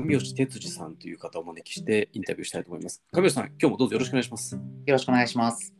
[0.00, 3.02] 上吉哲司さんという方をお招きしてインタビューしたいと思います。
[3.12, 4.54] 上吉さん、今日もどうぞよろしくお願いします。
[4.54, 5.74] よろしくお願いします。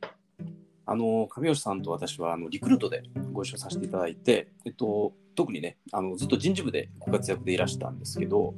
[0.87, 3.03] あの上吉さんと私はあのリクルートで
[3.33, 8.54] ご一緒させていただいて、えっと、特にねあのずっと人事部でご活躍でいらしたんですけど、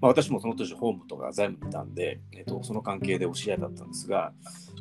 [0.00, 4.32] まあ、私もその年法務とか財務にいたんで、えっと、その関係でお知り合いだったんですが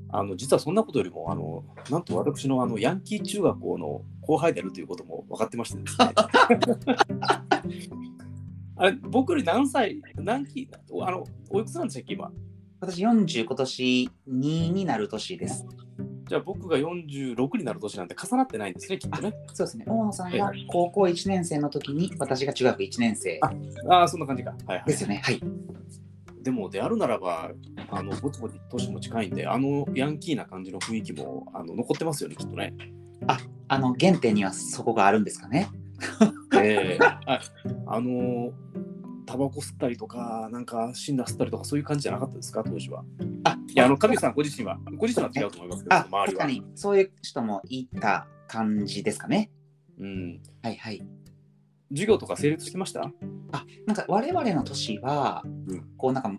[0.09, 6.13] あの実はそんなことよりもあのなんと私のあのヤンキー中学校の後輩であるということも分かってましてですね
[8.77, 10.69] あれ僕より何歳何期？
[11.01, 12.31] あのおいくつなんでしたっけ今？
[12.79, 15.65] 私40今年2になる年です。
[16.27, 19.85] じゃあ僕が46になる年なんで重なってないんですねきっとねそうですね。
[19.87, 23.51] 大野さんが高校1年生の時に私が中学1年生あ
[23.89, 25.21] ああそんな感じかはいはいですよね。
[25.23, 25.41] はい。
[26.41, 27.51] でもであるならば、
[27.91, 32.73] あのぼちぼち年も近いんで、あのヤンキーな感じの雰囲気もあの残ってますよね、きっとね。
[33.67, 35.69] あの原点にはそこがあるんですかね。
[36.55, 37.39] えー、あ
[37.85, 38.51] あの
[39.25, 43.03] タバコ吸ったりとか、なんか死んだ吸ったりとか、そういう感じじゃなかったですか、当時は。
[43.43, 46.25] あ、いや、あの、神さんご自身は、ご自身は違うと思いますけど、あ、周りは。
[46.25, 49.51] 確かにそういう人もいた感じですかね。
[49.99, 50.41] うん。
[50.61, 51.01] はいはい。
[51.89, 53.11] 授業とか成立してました？
[53.51, 56.31] あ、なんか我々の年は、うんこうなんか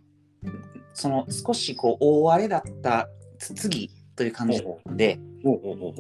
[0.95, 3.91] その少しこう大荒れだったつ次
[4.23, 5.19] という感じで、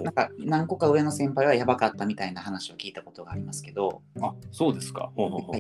[0.04, 5.10] なんか何個か上の先輩はやばかったみたいな話を聞いたことがありますけど、あ、そうですか。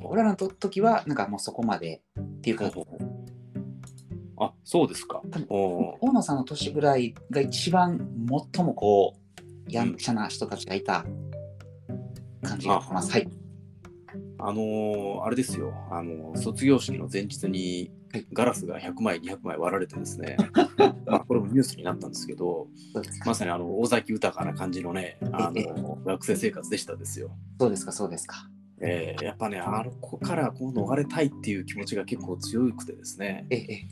[0.04, 2.70] 俺らのと時はなんかもうそこまでっていうか、
[4.38, 5.22] あ、そうですか。
[5.50, 8.08] 大野さんの年ぐらいが一番
[8.54, 9.16] 最もこ
[9.68, 11.04] うやんちゃな人たちがいた
[12.44, 13.10] 感じがします。
[13.10, 13.28] はい。
[14.38, 18.01] あのーあれですよ、あのー卒業式の前日にはい
[18.32, 20.36] ガラスが100枚、200枚割られてですね、
[21.06, 22.68] まあこれもニュースになったんですけど。
[23.24, 27.30] まさにあの尾崎豊な感じのね、あええの 学生生活でしたですよ。
[27.58, 28.48] そうですか、そうですか。
[28.80, 33.88] えーやっぱね、あの子からこう逃れたいっていう気持ちが結構強くてですね、ええ、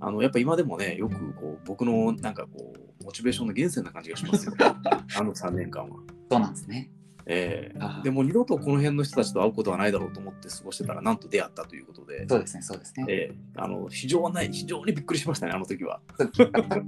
[0.00, 5.96] あのやっぱ今でもね、よくこう僕のなんかこう、モチベーションの源泉な感じがしますよ、 あの3年間は。
[6.30, 6.90] そうなんですね。
[7.32, 13.06] えーあーでも二度とこの辺の人たちと会うことはないだろうと思って過ごしてたら、なんと出会ったということで、そうですね、そうですね。
[13.08, 16.00] えーあの非常に非常にびっくりしましたね、あの時は。
[16.18, 16.34] タク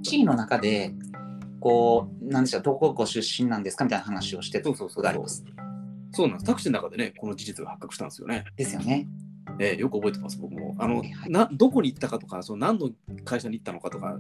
[0.03, 0.93] シーの中で、
[1.61, 5.45] こう、なんでしょう、どこご出身なんですかみたいな話をしてたそうそうそうことがあります。
[6.11, 6.47] そうなんです。
[6.47, 8.45] タクシーの中でね、この事実が発覚したんですよね。
[8.57, 9.07] ですよね。
[9.59, 10.75] えーよく覚えてます、僕も。
[10.79, 12.91] あのなどこに行ったかとか、その何の
[13.25, 14.17] 会社に行ったのかとか、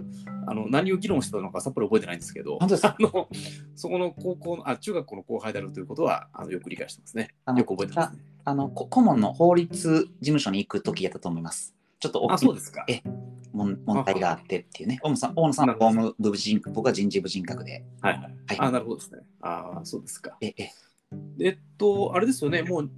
[0.46, 3.28] あの何を議論してたのかさっぱり覚えてないんですけど、あの
[3.74, 7.34] そこの高校のあ、中学校の後輩であるということはあのよく理解してますね。
[7.56, 8.22] よく覚えてますね。
[8.44, 11.74] あの、こ顧問の法律事務所に行く時やったと思います。
[12.00, 12.84] ちょっと大あ、きいそうですか。
[12.88, 13.00] え
[13.52, 14.98] 問問題があってっていうね。
[15.02, 17.84] 大野さん、大野さんは法務部人僕は人事部人格で。
[18.00, 18.22] はいはい。
[18.22, 19.20] はいあ、なるほどですね。
[19.40, 20.36] あそうですか。
[20.40, 20.70] え、え、
[21.40, 22.90] えっと、あれですよね、もう、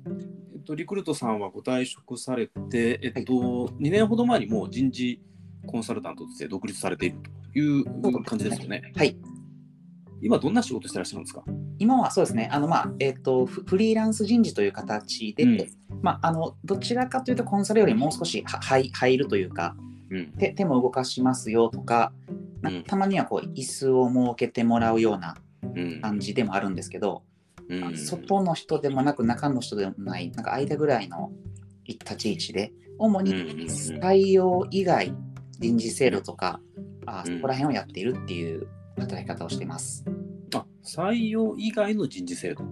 [0.64, 5.20] と、リクルートさんはご退職されて、えっと、2年ほど前にもう人事
[5.66, 7.16] コンサルタントとして独立されている
[7.52, 7.84] という
[8.24, 8.92] 感じですよね。
[8.96, 9.16] はい。
[10.22, 11.44] 今、どんな仕事してらっしゃるんですか？
[11.78, 15.66] 今はそうですね、あの、まあ、えっ、とフ、フリーランス人事という形で、うん
[16.02, 19.76] まあ、あの、どちらかというとコンサルよりもう少しは入入るというか、
[20.10, 20.32] うん。
[20.38, 22.12] 手手も動かしますよとか、
[22.62, 26.00] なうんたまにはこう椅子を設けてもらうようなうん。
[26.00, 27.22] 感じでもあるんですけど、
[27.68, 31.32] うん外の人でもなく中の人でもない、なんか間ぐらいの
[31.86, 35.14] 立ち位置で、主にうんうんうん採用以外、
[35.58, 36.60] 人事制度とか、
[37.06, 38.66] あうんそこら辺をやっているっていう
[38.98, 40.04] 働き方をしています。
[40.54, 42.64] あ採用以外の人事制度。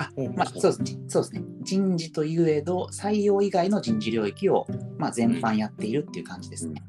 [0.00, 1.42] あまあ、そうですねそうですね。
[1.62, 4.66] 人事といえど、採用以外の人事領域を、
[4.96, 6.82] まあ、全般やっているっていう感じですね。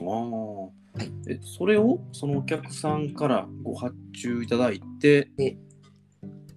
[0.00, 5.56] ああ、はいえそれをそのお客さんからご発注いただいてで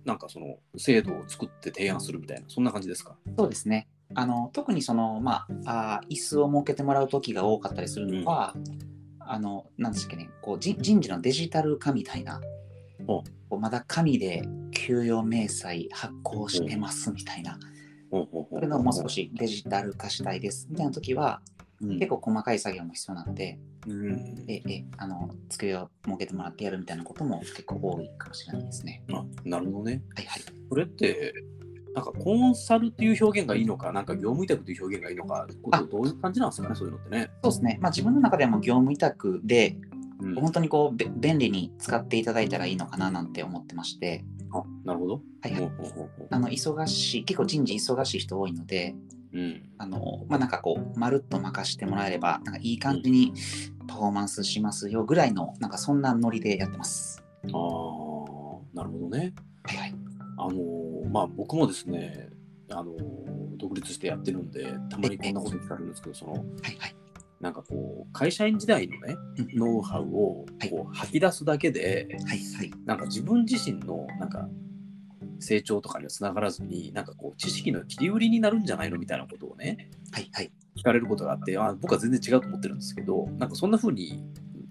[0.05, 3.15] なんかその制度を作って提案するみたいなそんな感じですか？
[3.37, 3.87] そうですね。
[4.13, 8.55] あの特にその、まあ、あー椅子を設けてもらう時が多かったりするのは、
[9.19, 12.39] あの、なんですっけね、こう人人事のデジタル化みたいな、
[13.49, 17.57] うまだ紙で給与明細発行してますみたいな、
[18.11, 18.55] ほうほうほう。
[18.55, 20.67] それのもう少しデジタル化したいです。
[20.69, 24.45] みたいな時は、うん結構細かい作業も必要なので、うん。
[24.47, 29.03] ええあの机を設けてもらってやるみたいなことも結構多いかもしれないですね。
[29.11, 30.01] あなるほどね。
[30.15, 30.41] はいはい。
[30.69, 31.33] それって
[31.93, 35.47] なんかコンサルっていう表現がいいのかなんか業務委託という表現がいいのか
[35.89, 37.77] どういう感じなんですかねそういうのってね、そうですね。
[37.81, 39.77] まあ自分の中ではもう業務委託で、
[40.19, 40.35] うん。
[40.35, 45.21] 本当にこうべ便利に使っていただいたらいいのかななんて思ってまして、あなるほど。
[45.41, 45.71] はい
[46.31, 48.95] あの忙しい、結構人事忙しい人多いので、
[49.35, 53.33] うんあのまあなんかこう、まるっと任してもらえれば、なんかいい感じに
[53.87, 57.21] パフォーマンスしますよぐらいの、なんかそんなノリでやってます。
[57.43, 57.51] ああ
[58.73, 59.33] なるほどね
[59.63, 59.95] はいはい。
[60.37, 62.29] あのーまあ僕もですね、
[62.71, 66.41] あのー独立してやってるんで、たまにこんなこと聞かれるんですけど、その、はい
[66.77, 66.95] はい。
[67.39, 72.71] なんかこう、会社員時代のね、うんノウハウをはいこう吐き出すだけで、はいはい。
[72.85, 74.47] なんか自分自身のなんか
[75.39, 80.51] 成長とかにはつながらずに、なんかこう知識の切り売りになるんじゃないのみたいなことをね、はいはい。
[80.77, 84.23] 聞かれることがあって、あ僕は全然違うと思ってるんですけど、なんかそんな風に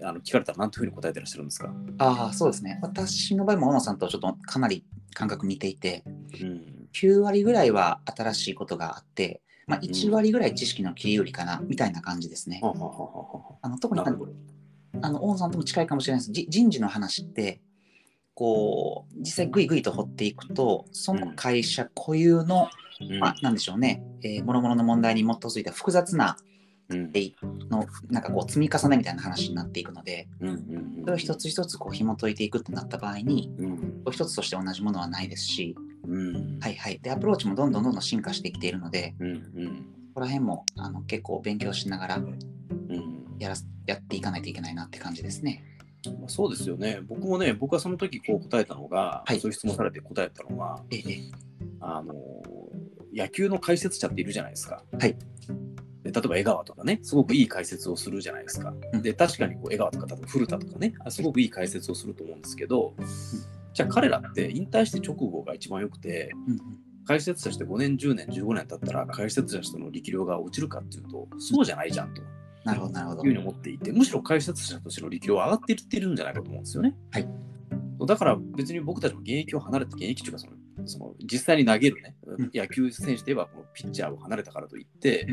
[0.03, 2.79] あの聞かれたら何ていうふうに答えてらっしゃるんですか、ああ、そうですね。
[2.83, 4.85] 私の場合も小野さんとちょっとかなり
[5.15, 6.05] 感覚似ていて、
[6.41, 12.61] うん9割ぐらいは新しいことがあって、まあ、1割ぐらい知識の切り売りかな、みたいな感じですね。
[12.63, 14.01] あの特に
[15.03, 16.33] あの大野さんとも近いかもしれないです。
[16.33, 17.61] じ人事の話って、
[18.35, 22.71] こう、実際ぐいぐいと掘っていくと、その会社固有の、
[23.01, 23.19] うん。
[23.19, 26.37] まあ、なんでしょうね、えー、諸々の問題に基づいた複雑な
[26.91, 30.29] の、なんかこう、積み重ねみたいな話になっていくので、
[31.01, 35.75] それを一つ一つこう紐解いていくってなった場合に、う一つとして同じものはないですし、
[36.07, 36.59] うん。
[36.61, 36.99] はいはい。
[37.01, 39.87] で、アプローチもどんどんどんどん進化してきているので、うんうん。
[40.15, 43.25] ここら辺もあの結構勉強しながらうん。
[43.39, 45.63] やらすやっていかないといけないなって感じですね。
[46.13, 47.01] まあそうですよね。
[47.07, 51.03] 僕もね、僕はその時こう答えたのが、はいそういう質問されて答えたのは、ええ、
[51.81, 52.15] あの
[53.15, 54.83] 野球の解説者っているじゃないですか。
[54.99, 55.17] はい
[56.05, 58.75] で例えば江川とかね、すごくいい解説をするじゃないですか。
[58.93, 62.95] うんで、確かにこう江川とか、例えば古田とかね、あすごくいい解説をすると思うんですけど、
[63.73, 66.61] じゃあ彼らって引退して直後が一番良くて、うんうん
[67.07, 72.23] 解説者して5年、10年、15年経ったら解説者としての力量が落ちるかっていうと、そうじゃないじゃんと。
[72.65, 73.39] なるほど、なるほどいうふう。
[73.39, 76.95] に思っていて、むしろ解説者としての力量は上がっていってるんじゃないかと思うんですよね。
[77.11, 77.29] はい
[78.07, 80.53] だから別に僕たちも現役を離れて、現役というかその、
[80.87, 85.29] その実際に投げるね、ん野球選手で言えばこのピッチャーを離れたからといって、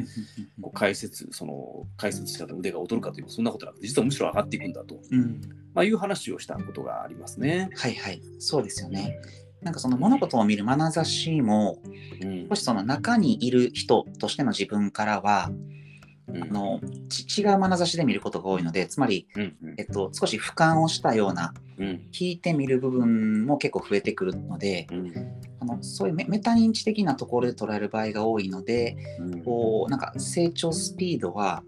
[0.61, 5.41] こう解説、その解説者の腕が劣るかというと、そんなことなくて、実はむしろ上がっていくんだと、うんうん
[5.73, 7.69] まあ、いう話をしたことがありますね。
[7.75, 9.17] はいはい、そうですよね。
[9.61, 11.79] なんかその物事を見る眼差しも、
[12.21, 15.80] うん少しその中にいる人としての自分からは、うん
[16.29, 16.79] あの
[17.09, 19.75] ち違う眼差しで見ることが多いので、つまり、うんうん。
[19.77, 22.07] えっと、少し俯瞰をしたような、うん。
[22.11, 25.13] 聞いてみる部分も結構増えてくるので、うん。
[25.59, 29.43] あのそういうメメタ認知的なところで捉える場合が多いので、うん。
[29.43, 31.63] こうなんか成長スピードは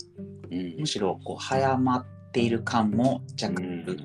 [0.51, 0.75] うん。
[0.79, 3.97] むしろこう早まっている感も若干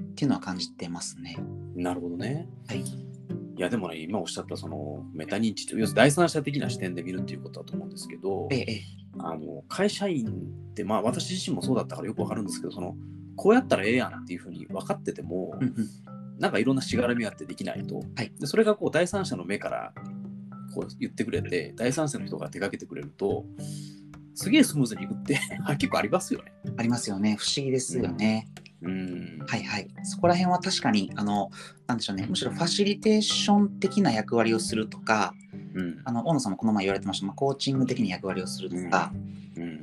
[0.00, 1.36] っていうのは感じてますね。
[1.74, 2.48] なるほどね。
[2.68, 2.80] はい。
[2.80, 10.28] いやでもね、今おっしゃったそのメタ認知という、要するに第三者的な視点で見るっていうことだと思うんですけど、ええええあの会社員
[10.70, 12.96] って、まあ私自身もそうだったからよくわかるんですけど、その
[13.36, 15.74] こうやったらええやんっていうふうに分かってても、うんうん
[16.38, 19.92] なんかいろんなしがらみがあってできないと、はいでそれがこう第三者の目から
[20.74, 23.44] こう言ってくれて、第三者の人が手掛けてくれると、
[24.34, 25.38] すげえスムーズにいくって
[25.78, 26.52] 結構ありますよね。
[26.78, 27.36] ありますよね。
[27.38, 28.48] 不思議ですよね。
[28.82, 29.44] うん。
[29.46, 29.88] はいはい。
[30.04, 31.50] そこら辺は確かに、あの、
[31.86, 32.26] なんでしょうね。
[32.26, 35.34] むしろファシリテーション的な役割をするとか、
[35.74, 39.40] うんあの、大野さんもこの前言われてました、まあ、コーチング的に役割をするとか、うん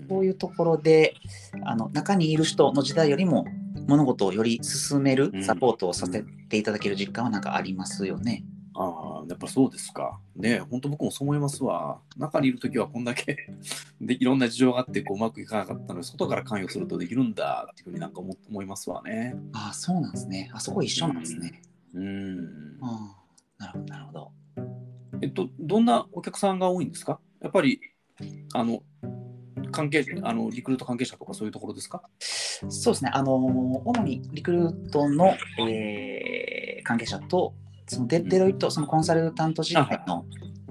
[0.09, 1.15] そういうところで、
[1.63, 3.45] あの、中にいる人の時代よりも、
[3.87, 8.43] 物事をより進めるうんサポートをさせていただける実感はなんかありますよね。
[8.73, 10.19] ああ、やっぱそうですか。
[10.35, 11.99] ね本当僕もそう思いますわ。
[12.15, 13.49] 中にいるときはこんだけ
[13.99, 19.35] でいろんな事情があってこううまくいかなかったので、外から関与するとできるんだっていうふうになんか思思いますわね。
[19.53, 20.49] ああ、そうなんですね。
[20.53, 21.61] あそこ一緒なんですね。
[21.93, 22.77] うん。
[22.81, 23.15] あ
[23.59, 24.31] あ、なるほど、なるほど。
[25.21, 27.19] えっと、どんなお客さんが多いんですか？
[27.41, 27.79] やっぱり、
[28.53, 28.81] あの、
[29.71, 32.03] 関係あのリクルート関係者とかそういうところですか？
[32.69, 35.35] そうですね、あの主にリクルートの、
[35.67, 37.53] えー関係者と、
[37.85, 40.23] そのデデロイト、そのコンサルタント時代の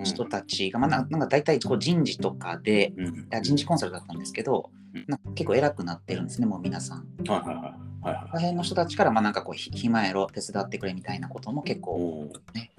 [0.03, 3.29] 人たちが、まあ、ななんか大体こう人事とかで、うん。
[3.43, 7.07] 人事コンサルだったんですけどうん、なんか結構偉くなってるんですね、もう皆さん。
[7.29, 7.65] はいはいはい。
[8.03, 8.51] はいはい。
[8.51, 12.73] この人たちから、まあ、なんかこう、ひ暇やろ、手伝ってくれみたいなことも結構、ね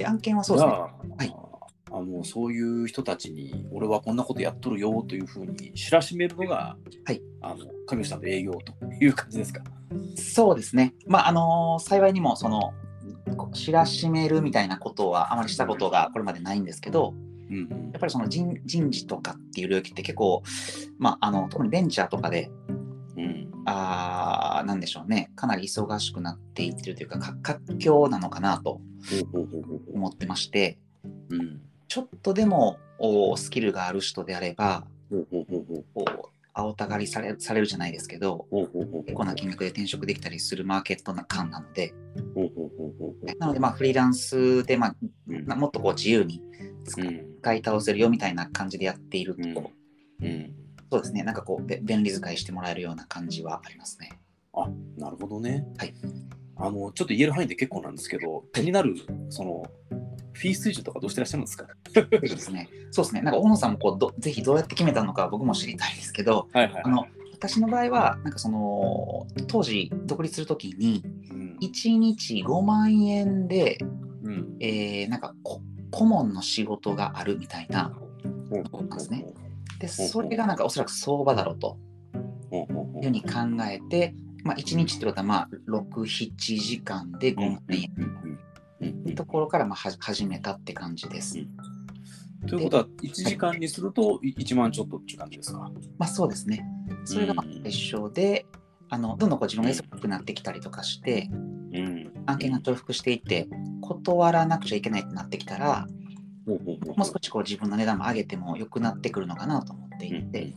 [0.00, 0.72] で、案件はそうですね。
[1.18, 1.36] はい
[1.92, 9.64] あのそういう人たちに俺はこんなことやっとるよというふうに知らしめるのが、はい、あの神吉さんの営業という感じですか？
[10.14, 10.94] そうですね。
[11.08, 12.74] まあ、あの幸いにも、その、
[13.54, 17.12] 知らしめるみたいなことはあまりしたことがこれまでないんですけど、
[17.50, 20.44] うんうんやっぱりその人人事とかっていう領域って結構、
[21.00, 22.79] まあ、あの特にベンチャーとかで、うん
[23.66, 28.80] あーなんでしょうね、かなり忙しくなっていってるというか、か活況なのかなと
[29.92, 30.78] 思ってまして、
[31.30, 31.60] ううん。
[31.88, 34.84] ちょっとでもおスキルがある人であれば、
[36.52, 38.46] 青たがりされされるじゃないですけど、
[39.06, 41.94] 結構な金額で転職できたりするマーケットな感なので、
[43.38, 44.96] なので、まあ、フリーランスで、まあ、
[45.28, 45.46] うん。
[45.46, 46.42] なもっとこう自由に
[46.84, 49.70] 使い倒せるよみたいな感じでやっていると、
[50.20, 50.26] うん。
[50.26, 50.59] うん
[50.90, 54.10] そうですね、なんかこう、べ便利使いしてもらえるような感じはありますね。
[54.52, 54.68] あ
[54.98, 55.64] なるほどね。
[55.78, 55.94] はい
[56.56, 58.94] あのちょっと言える範囲で結構なんですけど気になる
[59.30, 59.62] その
[60.34, 61.64] フィー水準とかどうしてらっしゃるんですか？
[61.94, 62.68] ぜひですね。
[62.90, 63.22] そうですね。
[63.22, 73.78] なんか大野さんもこうどぜひどうやって決めたのか僕も知りたいですけど、はいはいあの私の場合はなんかその当時独立するときにうん1日5万円で、
[74.22, 77.94] うんえーなんかこ顧問の仕事があるみたいな。
[78.50, 79.32] ほうそうなんですねで、ほ
[79.86, 81.78] うそれがなんかおそらく相場だろうと
[82.52, 82.66] いう
[83.02, 83.30] ふうに考
[83.68, 87.90] えて、まあ1日ってことはまあ6、7時間で5万円
[88.80, 91.38] うんうところからまあは始めたって感じです。
[92.46, 95.70] ということは、1時間にすると1万ちょっとっていう感じですか？
[95.98, 96.64] まあそうですね。
[97.04, 98.46] それが最初で、
[98.88, 101.28] あのどんどんこう自分が忙しくなってきたりとかして、
[101.72, 102.10] うん。
[102.26, 103.48] 案件が重複していって、
[103.80, 105.86] 断らなくちゃいけないってなってきたら、
[106.58, 110.52] もう少しこう自分の値段も上げても良くなってくるのかなと思っていて、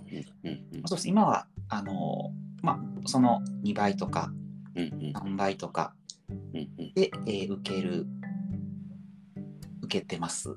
[0.85, 2.31] そうです今はあの、
[2.62, 4.31] まあ、その2倍とか
[4.75, 5.93] うんうん3倍とか
[6.95, 8.07] で、えー受ける、
[9.83, 10.50] 受けてます。
[10.50, 10.53] あ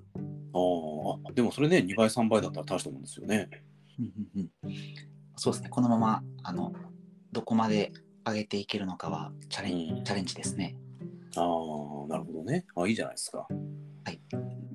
[1.28, 3.48] あ、でもそれね、2倍、3倍だったら大したもんですよね。
[3.98, 4.72] うんうんうん
[5.38, 6.72] そうですね、このままあの
[7.30, 7.92] どこまで
[8.26, 10.76] 上げていけるのかはチャレン,、うんチャレンジですね。
[11.36, 12.64] ああ、なるほどね。
[12.74, 13.46] あいいじゃないですか。
[14.06, 14.20] はい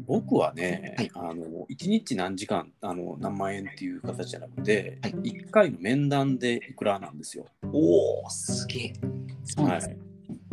[0.05, 7.45] 僕はね、はいあの1日何時間あの何万円っていう形じゃなくて、はい1回の面談でいくらなんですよ。
[7.71, 8.93] おお、すげえ。
[9.61, 9.97] はですね。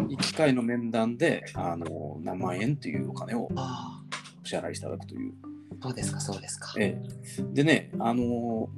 [0.09, 4.01] い、1回の面談であの何万円というお金をあ
[4.45, 5.33] お支払いいただくという。
[5.81, 6.75] あ、そうですか、そうですか。
[6.79, 7.03] え
[7.39, 8.69] え、でね、あの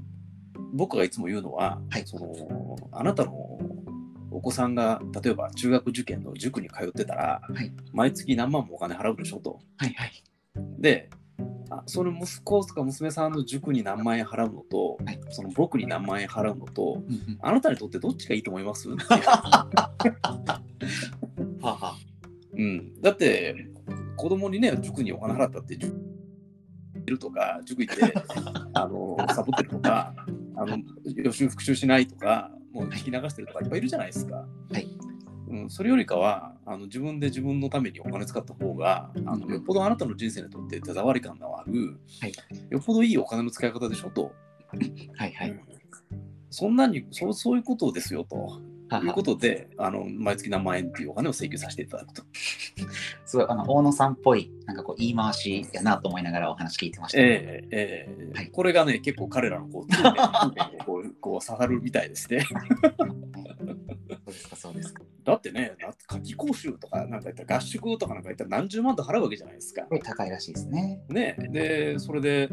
[0.73, 3.59] 僕がいつも言うのは、はいそのあなたの
[4.31, 7.73] お子さんが例えば中学受験の塾に通ってたら、はい。
[7.93, 9.61] 毎月何万もお金払うでしょと。
[9.77, 10.13] はいはい。
[10.79, 11.11] で
[11.71, 15.21] あその息子とか娘さんの塾に何万円払うのと、はい。
[15.31, 17.39] その僕に何万円払うのとうんうん。
[17.41, 18.89] あなたにとってどっちがいいと思います？
[22.53, 23.55] うん、だって
[24.17, 25.97] 子供にね塾にお金払ったって塾
[27.07, 28.15] いるとか塾行って
[28.75, 30.15] あのサボってるとか
[30.57, 30.79] あの
[31.17, 34.37] 予習復習しないとかもう聞き流してるとかいっぱいいるじゃないですか。
[34.37, 34.89] はい。
[35.49, 42.33] うん、それよりかはあの自分で自分のためにお金使った方があのよっぽどあなたの人生にとって手触り感のある、はい。
[42.71, 44.33] よっぽどいいお金の使い方でしょと、
[45.17, 45.51] はいはい。
[45.51, 45.61] うん。
[46.51, 48.61] そんなにそうそういうことですよと
[48.99, 52.23] いうことであの毎月何万円っていうお金を請求させていただくと。
[53.25, 59.87] すごいあの大野さんっぽいなんかこう言い回しやなと思いながらお話聞いてました、ええええはいこれがね、結構彼らのこう
[60.85, 62.45] こうこう刺さるみたいですね。
[62.45, 65.03] そうですかそうですか。
[65.25, 65.77] だってね、
[66.09, 71.01] 夏季講習とかなんか言ったら合宿とかなんか言ったら何十万と払うわけじゃないですか高いらしいですね。
[71.09, 72.49] ね、で、それで、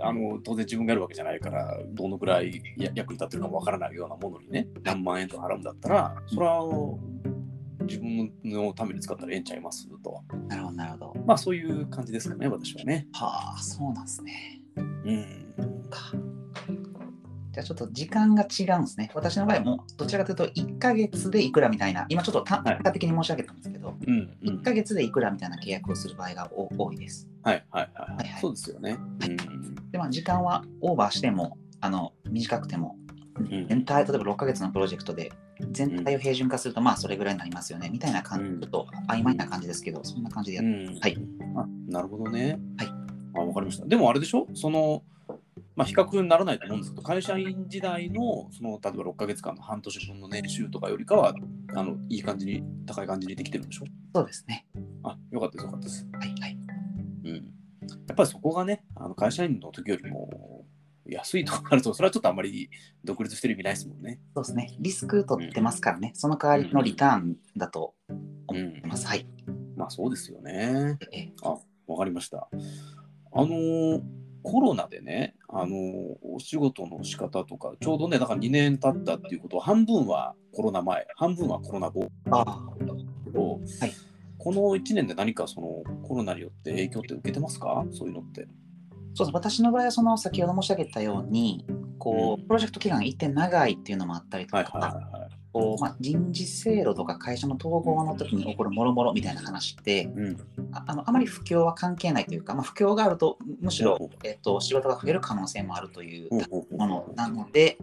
[0.00, 6.62] あの当然自分がやるわけじゃないから、どのくらいや役に立ってるかもわからないようなものにね、何万円とか払うんだったら、それは
[7.80, 10.22] 自分のために使ったらええんちゃいますと。
[10.48, 11.14] なるほどなるほど。
[11.26, 13.06] まあそういう感じですかね、私はね。
[13.12, 14.60] はあそうなんですね。
[14.76, 14.80] う
[15.12, 16.31] ん。
[17.52, 19.10] かじゃあちょっと時間が違うんですね。
[19.14, 22.80] 私の場合もどちらかというと1ヶ月でいくらみたいな、今ちょっと単はい。
[22.82, 24.54] 価的に申し上げたんですけど、うん、うん。
[24.60, 27.28] 1ヶ月でいくらみたいな契約をする場合がお多いです。
[27.42, 28.40] はいはいはい、はいはい。
[28.40, 28.92] そうですよね。
[29.20, 29.30] はい。
[29.30, 29.90] うん。
[29.90, 32.96] で、まあ、時間はオーバーしても、あの短くても、
[33.40, 33.66] ん。
[33.68, 35.32] 全体、例えば6ヶ月のプロジェクトで、
[35.70, 38.60] 全体を平準化すると、まあそれぐらいになりますよね、みたいな感じ、うん。
[38.60, 40.98] ちょっと曖昧な感じですけど、そんな感じでやって、うん。
[41.00, 41.16] はい。
[41.56, 42.58] あなるほどね。
[42.78, 42.88] はい。
[43.34, 43.86] あわかりました。
[43.86, 44.46] でもあれでしょ？
[44.54, 45.02] その、
[45.74, 51.34] まあ、比較にならないと思うんですけど、会社員時代のその例えば6ヶ月間の半年分の年収とかよりかは、
[51.74, 53.84] あのいい感じに、高い感じにできてるんでしょ？
[54.14, 54.66] そうですね。
[55.02, 56.08] あ、よかったです、よかったです。
[56.12, 56.58] はいはい。
[57.24, 57.34] うん。
[57.34, 57.42] や
[58.12, 60.66] っぱりそこがね、あの会社員の時よりも
[61.06, 62.68] 安いとなると、それはちょっとあんまり
[63.02, 64.20] 独立してる意味ないですもんね。
[64.34, 64.76] そうですね。
[64.78, 67.94] リスク取ってますからね、その代わりのリターンだと
[68.46, 69.06] 思ってます。
[69.06, 69.26] はい。
[69.76, 70.98] まあそうですよね。
[71.12, 72.48] えあ、わかりました。
[73.34, 74.02] あのー
[74.42, 82.08] コロナでね、あのーお仕事の仕方とか、ちょうどね、だから2年経ったっていうことは、半分はコロナ前、半分はコロナ後。
[82.30, 82.62] あ
[83.34, 83.92] を、はい。
[84.38, 87.84] この1年で何かそのコロナによって影響って受けてますか？
[87.92, 88.48] そういうのって。
[89.14, 91.64] そうです私の場合はその先ほど申し上げたように
[91.98, 95.28] こうプロジェクト期間が一点長いっていうのもあったりとはいか。
[95.52, 100.36] こうまあ、人事制度とか会社の統合の時に起こるもろもろみたいな話ってうん。
[100.72, 106.30] ああのあまり不況は関係ないというか、まあ、不況があるとむしろえっと仕事が増える可能性もあるという
[106.74, 107.76] ものなので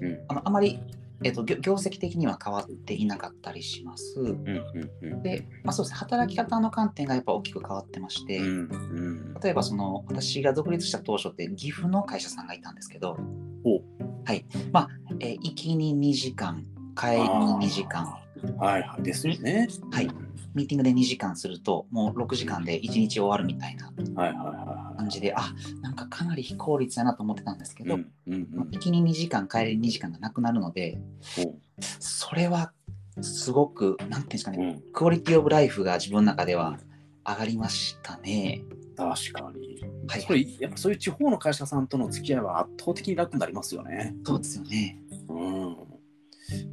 [0.00, 0.78] うんあのあまり、
[1.24, 4.20] えっと業業績的には変わっていなかったりします。
[4.20, 5.22] うんうんうん。
[5.22, 5.98] で、まあ、そうですね。
[5.98, 13.18] 働き方の観点がやっぱ大きく変わってまして、うんうん例えばその私が独立した当初って岐阜の会社さんがいたんですけど、
[13.64, 13.82] ほ
[14.24, 14.46] はい。
[14.72, 14.88] まあ
[15.20, 16.64] えー行きに2時間
[16.98, 18.06] 帰りに2時間。
[18.58, 19.02] はいはい。
[19.02, 19.68] ですよね。
[19.90, 20.08] はい
[20.56, 27.86] ミーティングで2時間すると、もう6時間で1日終わるみたいなはいはいは感じで、あなんかかなり非効率やなと思ってたんですけい。
[27.86, 30.98] ど、うんうんうん行きに2時間、帰りに2時間がなくなるので、
[32.00, 32.72] それは
[33.20, 36.78] すごく、なんていうんですかね、うん、クオリティオブライフが自分の中では
[37.26, 38.62] 上がりましたね。
[38.96, 39.82] 確かに。
[40.08, 44.14] はいそれやっぱそういう地方の会社さんとの付き合いは圧倒的に楽になりますよね。
[44.24, 44.98] そうですよね。
[45.28, 45.76] うん、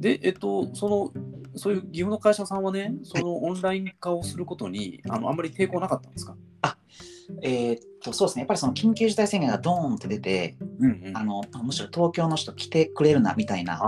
[0.00, 1.12] で、えっと、その、
[1.56, 6.36] そういう岐阜の会社さんはね、そのオンライン化をすることに、あのあんまり抵抗なかったんですか？
[7.40, 11.16] えーっと、そうですね、やっぱりその緊急事態宣言がドーンって出て、うんうん。
[11.16, 13.78] あのむしろ東京の人来てくれるなみたいな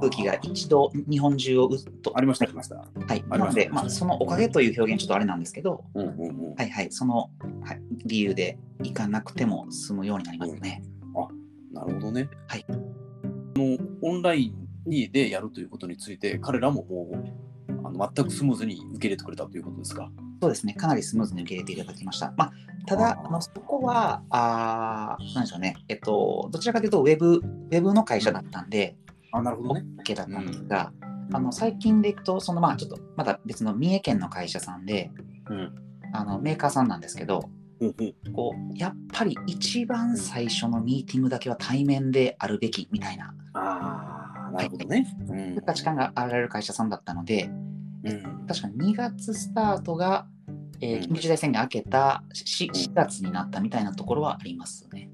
[0.00, 2.12] 空気が一度日本中をうっと。
[2.16, 2.76] ありました、ありました。
[2.76, 6.54] はい、なので、まあ、そのおかげという表現ちょっとあれなんですけど、うんうんうん。
[6.54, 7.30] はいはい、その、
[7.62, 10.82] はい、理由で行かなくても済むようになりますね。
[11.72, 12.28] なるほどね。
[12.48, 12.64] はい。
[12.68, 20.10] あのオンラインにでやるということについて、彼らももうあの全くスムーズに受け入れてくれたということですか？
[20.40, 22.32] そうですね、かなりスムーズに受け入れていただきました。
[22.36, 22.52] まあ、
[22.86, 28.96] ただ、あのそこは、あーなんでしょうね、えっと、どちらかというとウェブ、ウェブの会社だったんで、
[29.32, 29.84] あ、なるほどね。
[30.04, 30.92] OK だったんですが、
[31.32, 35.10] あの最近でいくと、そのまあちょっとまだ別の三重県の会社さんで、
[35.50, 35.74] うん。
[36.12, 37.40] あのメーカーさんなんですけど、
[37.80, 43.34] ほうほうこうやっぱり一番最初のミーティングだけは対面であるべきみたいな
[44.56, 45.16] なるほどね。
[45.28, 47.44] うん価値観があられる会社さんだったので、
[48.04, 50.26] うん確かに2月スタートが、
[50.80, 55.10] えーうん緊急事態宣言明けた 4, 4月になったみたいなところはありますね。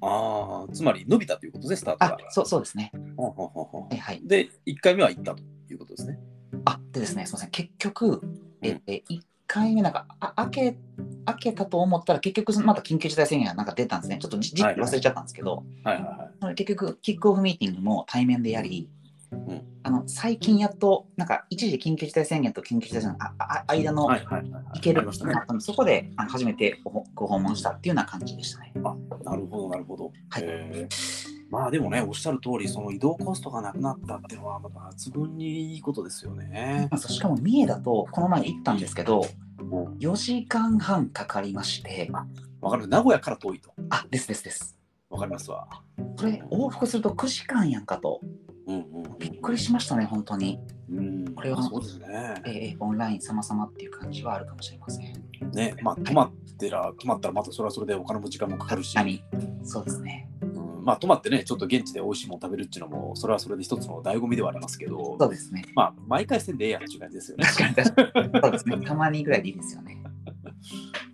[0.00, 2.18] ああ、つまり伸びたということです、スタートあが。
[2.30, 2.92] そうそうですね。
[3.16, 4.20] はいはい。
[4.24, 6.18] で、1回目は行ったということですね。
[6.64, 8.20] あでですね、すみません、結局、
[8.62, 9.20] ええ1
[9.56, 10.78] 回目なんかあ開け、
[11.24, 14.18] 開けたと思ったら、結局また緊急事態宣言がなんか出たんですね。
[14.20, 16.54] ちょっとじ時期はい忘れちゃったんですけど、はいはいはい。
[16.54, 18.90] 結局、キックオフミーティングも対面でやり、
[19.34, 24.08] んあの最近やっと、なんか一時緊急事態宣言と緊急事態宣言のああ間の。
[24.10, 25.34] 行けるありましたね。
[25.46, 28.72] あのそこであの初めてごご訪問したっていうような感じでしたね。
[29.24, 30.12] なるほど、なるほど。
[30.28, 36.88] はいへーまあでもね、おっしゃる通り、その移動コストがなくなったっていうのは、まあ抜群にいいことですよね。
[36.96, 39.46] しかも三重だと、この前行ったんですけど、うん
[39.98, 42.10] 4時間半かかりまして、
[42.60, 42.86] わかる。
[42.88, 43.72] 名古屋から遠いと。
[43.90, 44.78] あですですです。
[45.10, 45.66] わかりますわ。
[46.18, 48.20] これ、往復すると9時間やんかと、
[48.66, 49.18] うんうん。
[49.18, 50.60] びっくりしましたね、本当に。
[50.90, 51.34] うん。
[51.34, 52.34] これはそうですね。
[52.46, 55.50] えーオンライン様々っていう感じはあるかもしれません。
[55.52, 59.22] ね、まあ、泊まってら、泊まったらまたそれはそれでお金も時間もかかるし、何
[59.64, 60.28] そうですね。
[60.86, 65.64] うん、まあ、泊まってね、ちょっと現地で美味しいもの食べるっていうのも、それはそれで一つの醍醐味ではありますけどそ、うですね。
[65.74, 67.44] まあ、毎回せんでええやんっていう感じですよね。
[67.44, 68.40] 確かに確かに。
[68.42, 68.80] そうですね。
[68.86, 70.02] たまにぐらいでいいですよね。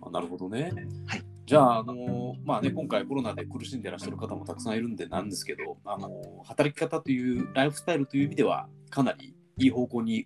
[0.01, 0.71] あなるほどね。
[1.07, 6.09] はいじゃあ、あのまあね、今回コロナで苦しんでいらっしゃる方もたくさんいるんでなんですけど、あの
[6.45, 10.25] 働き方というライフスタイルという意味では、かなりいい方向に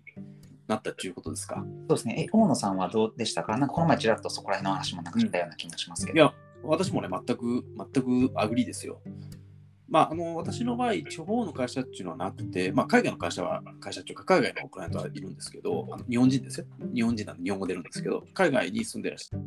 [0.68, 1.56] なったっていうことですか？
[1.88, 2.22] そうですね。
[2.22, 3.58] え、大野さんはどうでしたか？
[3.58, 6.16] なんかこの前ちらっとそこら辺の話もなんかしたような気もしますけど。
[6.16, 9.00] いや、私もね、全く、全く agree ですよ。
[9.88, 16.66] まあ、あの私の場合、地方の会社っていうのはなくて、まあ、海外の会社は、会社っていうか、海外のクライアントはいるんですけど、あの日本人ですよ。
[16.94, 19.42] 日本人なんで日本語出るんですけど、海外に住んでらっしゃる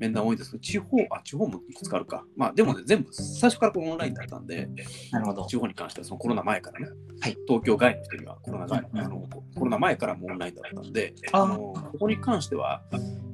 [0.00, 2.24] 面談多いんですけど、地方、あ、地方もいくつかあるか。
[2.34, 4.68] まあ、でもね、全部、最初からこのオンラインだったんで、
[5.12, 5.46] なるほど。
[5.46, 6.86] 地方に関してはそのコロナ前からね、
[7.20, 12.82] はい東京外の人にはコロナ外うんあのコロナ前からもオンラインだったんで、あのここに関しては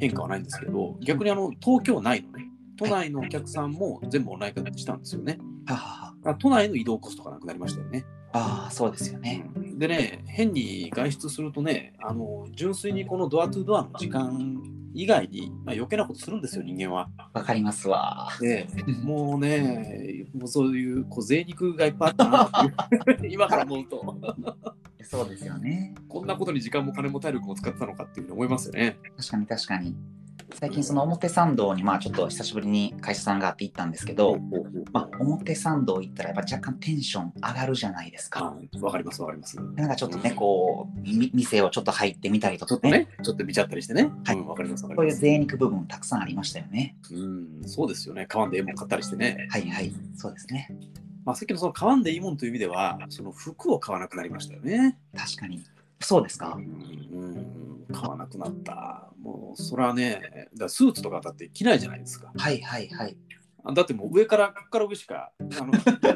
[0.00, 5.39] 変化はないんですけど、逆にあの東京内のね、都内のお客さんも全部オンライン化したんですよね。
[5.67, 8.05] はははだから都内の移動コストがなくなりましたよね。
[8.33, 9.49] ああ、そうですよね。
[9.55, 14.59] うんでね、変に外出するとね、あの純粋にこのドアトゥドアの時間
[14.95, 17.11] 以外に、まあ、余計なことするんですよ、人間は。
[17.35, 18.31] わかりますわ。
[18.41, 18.67] で
[19.03, 22.51] もうね、もうそういうこう贅肉がいっぱいあったな
[23.29, 24.17] 今から思うと。
[25.03, 25.95] そうですよね。
[26.09, 28.97] こんなことに時間も金も体力も使ってたのかっていうふうに思いますよね。
[29.19, 29.95] 確かに確かに。
[30.54, 34.38] 最近その表参道にまあちょっと久しぶりに会社さんがあって行ったんですけど、
[34.92, 38.54] まあ、表参道行ったらやっぱ若干テンション上がるじゃないですか。
[38.74, 39.56] あわかりますわかります。
[39.56, 44.11] なんかちょっとね、こう、み店をちょっと入ってみたりとかちょっとね、ちょっと見ちゃったりしてね。
[44.24, 45.20] はいうんわかりますわかそういうります。
[45.20, 46.96] 贅肉部分たくさんありましたよね。
[47.11, 48.26] うん、そうですよね。
[48.26, 49.48] 買わんでいいもん買ったりしてね。
[49.50, 50.68] はいはい、そうですね。
[51.24, 54.96] まあ、さっきのその買わんでいいもんという意味では、その服を買わなくなりましたよね。
[55.16, 55.64] 確かに。
[56.00, 56.61] そうですかう。
[56.61, 56.64] ん、
[57.12, 59.11] うん買わなくなった。
[59.20, 62.33] もう、それはね、だスーツとかだって着ないじゃないですか。
[62.37, 63.16] はいはいはい。
[63.64, 65.72] あだってもう上から、ここから上しか、あの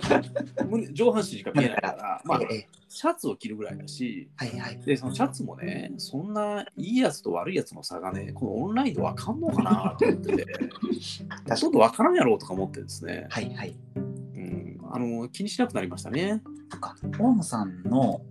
[0.68, 4.80] 胸上半身しか見えないから、まあ、ええシャツを着るぐらいだし、はいはい。
[4.85, 10.46] で、そのシャツもね、そんないいやつと悪いやつの差がね、このオンラインでわかんのかなと思ってて、
[11.48, 13.76] ほとんどわからんやろうとか思ってですね、はいはい。
[13.94, 16.42] うん、あの気にしなくなりましたね。
[17.16, 18.22] 大野さんの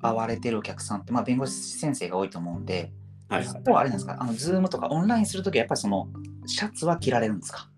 [0.00, 2.92] 会われてるお客さんって、まあ、弁護士先生が多いと思うんで、
[3.28, 4.16] はいそこはあれなんですか？
[4.18, 6.08] あの、ズームとかオンラインするときはやっぱりその、
[6.46, 7.68] シャツは着られるんですか？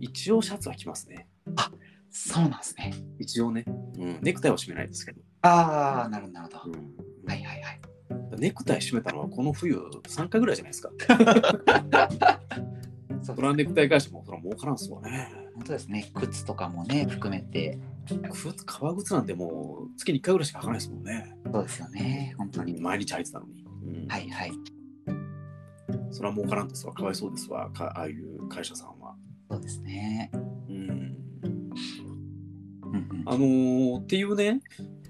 [0.00, 1.26] 一応シャツは着ますね。
[2.10, 2.92] そうなんですね。
[3.18, 3.64] 一応ね。
[3.66, 3.70] う
[4.04, 5.20] ん、ネクタイは締めないですけど。
[5.42, 6.76] ああ、なるほど、なるほは
[7.34, 7.80] いはいはい。
[8.38, 10.90] ネクタイ締めたのはこの冬3回ぐらいじゃないですか。
[13.22, 15.28] そうトランネクタイ返しもそれは儲からんっすもんね。
[15.54, 16.10] 本当ですね。
[16.14, 17.78] 靴とかもね、含めて。
[18.30, 21.36] 靴革靴なんてもう月に1回ぐらいしか履かないですもんね。
[21.52, 22.34] そうですよね。
[22.38, 22.80] 本当に。
[22.80, 23.64] 毎日履いてたのに。
[23.84, 24.52] うんはいはい。
[26.10, 26.92] それは儲からんですわ。
[26.94, 27.70] かわいそうですわ。
[27.70, 29.14] かああいう会社さんは。
[29.50, 30.30] そうですね。
[30.68, 31.16] うん。
[33.26, 34.60] あのーっていうね、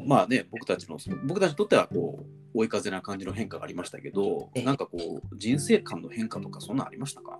[0.05, 7.39] まあね、僕たちの、僕たちにとってはこう、追い風な感じの変化がありましたけどええ、なんかこう、人生観の変化とか、そんなんありましたか？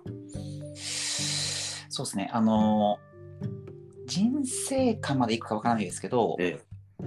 [0.75, 2.29] そうですね。
[2.31, 2.99] あの
[4.09, 6.59] 人生観までいくかわからないですけど、え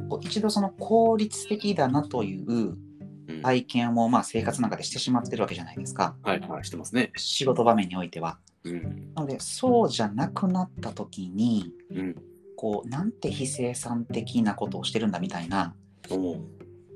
[0.09, 2.77] こう一度その効率的だなという
[3.43, 6.17] 体験をまあ生活の中でしてしまってるわけじゃないですか。
[6.23, 7.12] はいはい、してますね。
[7.17, 8.38] 仕事場面においては。
[8.65, 9.12] うん。
[9.15, 12.17] なので、そうじゃなくなった時に、うん。
[12.57, 15.75] こう、なんて非生産的なことをしてるんだみたいな、
[16.11, 16.41] おうこ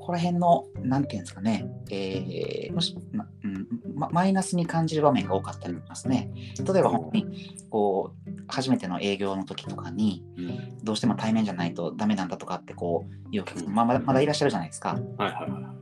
[0.06, 6.30] こら辺の、なんていうんですかね、えーもしまうんまマイナスに感じる場面が多かったりしますね。
[6.58, 10.78] 例えば本当に、こう、初めての営業の時とかに、うん。
[10.84, 14.98] どうしても対面じゃないとダメなんだとかってこういうお客さん、まあまだまだいらっしゃるじゃないですか。
[15.18, 15.74] はいはいは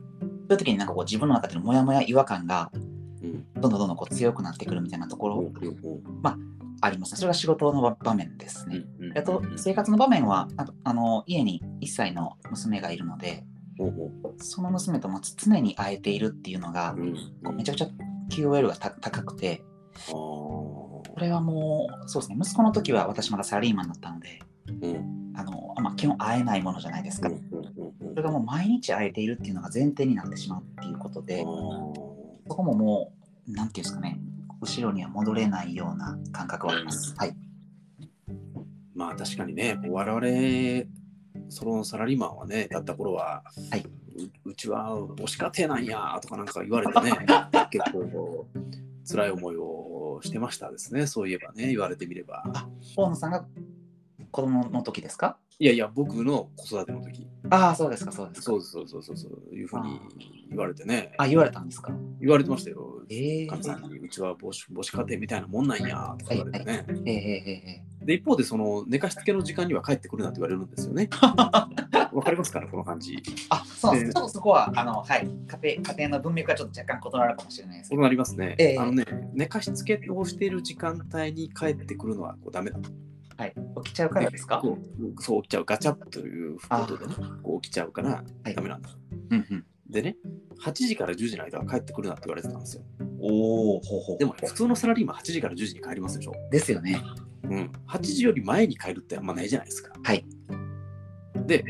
[0.47, 2.71] そういう時になんかこう自分の中でのモヤモヤ違和感が。
[3.55, 5.43] どんどんどんどんこう強くなってくるみたいなところおう
[5.83, 6.01] おう
[6.81, 7.17] ありますね。
[7.17, 8.83] それが仕事の場場面ですね。
[9.15, 13.45] あと生活の場面はああの家に1歳の娘がいるので
[14.37, 17.87] その娘とも常に会えているっていうのが、めちゃくちゃ
[18.29, 19.63] QOL がた高くて。
[20.11, 22.37] これはもうそうですね。
[22.37, 25.33] 息子の時は私まだサラリーマンだったのでうん。
[25.35, 27.29] あの、まあ、基本会えないものじゃないですか。
[27.29, 33.13] それがもう毎日会えているっていうのが前提になってしまうっていうことで、そこもも
[33.47, 34.19] う、なんていうんですかね、
[34.61, 37.13] 後ろには戻れないような感覚はあります。
[37.17, 37.35] はい。
[38.93, 40.85] まあ確かにね、我々、
[41.55, 43.41] そのサラリーマンはね、だった頃は、
[43.71, 43.79] はい。
[44.45, 47.11] ううちは母子家庭なんやとかなんか言われてね、
[47.71, 48.45] 結構
[49.09, 52.43] 辛い思いをしてましたですね、そういえばね、言われてみれば。
[52.97, 53.45] 大野さんが
[54.31, 55.37] 子供の時ですか？
[55.59, 58.45] いやいや、僕の子育ての時、ああ、そうですか、そうですか。
[58.47, 59.99] そうそうそうそうそういうふうに
[60.49, 61.93] 言われてね、あ、言われたんですか？
[62.19, 63.01] 言われてましたよ。
[63.09, 66.85] ええかみさんに、うちは母子母子家庭みたいなもんなんやとか言われてね。
[67.05, 71.09] ええええで、一方で、その寝かしつけの時間には帰ってくるなって言われるんですよね。
[72.13, 73.17] わかりますかね、この感じ。
[73.49, 74.05] あ、そうです。
[74.05, 75.27] ええちょっとそこは、あの、はい。
[75.61, 77.99] 家庭、家庭の文脈はちょっと若干異なるかもしれないですけど。
[77.99, 78.55] そうなりますね。
[78.57, 82.89] ええあのね、寝かしつけをしている時間帯に帰ってくるのはこうダメだと。
[83.37, 83.53] はい。
[83.83, 84.61] 起きちゃうからですか？
[85.19, 88.89] そう起きちゃう、ガチャップということでね、こう起きちゃうからはいダメなんだ。
[89.31, 89.65] うんうん。
[89.89, 90.15] でね、
[90.63, 92.83] 8時から10時の間は帰ってくるなって言われてたんですよ。
[93.19, 94.17] おお、ほうほう。
[94.17, 96.33] でも、普通のサラリーマン8時から10時に帰りますでしょ。
[96.51, 97.01] ですよね。
[97.49, 97.71] うん。
[97.87, 99.93] 8時より前に帰るってあんまないじゃないですか。
[100.03, 100.25] はい。
[101.45, 101.63] で、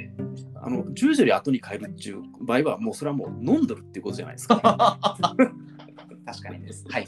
[0.55, 4.59] あの10時より後に帰るっていう場合は、もうそれはもう飲んどるっていうことじゃないですか。
[6.25, 6.85] 確かにです。
[6.89, 7.07] はい。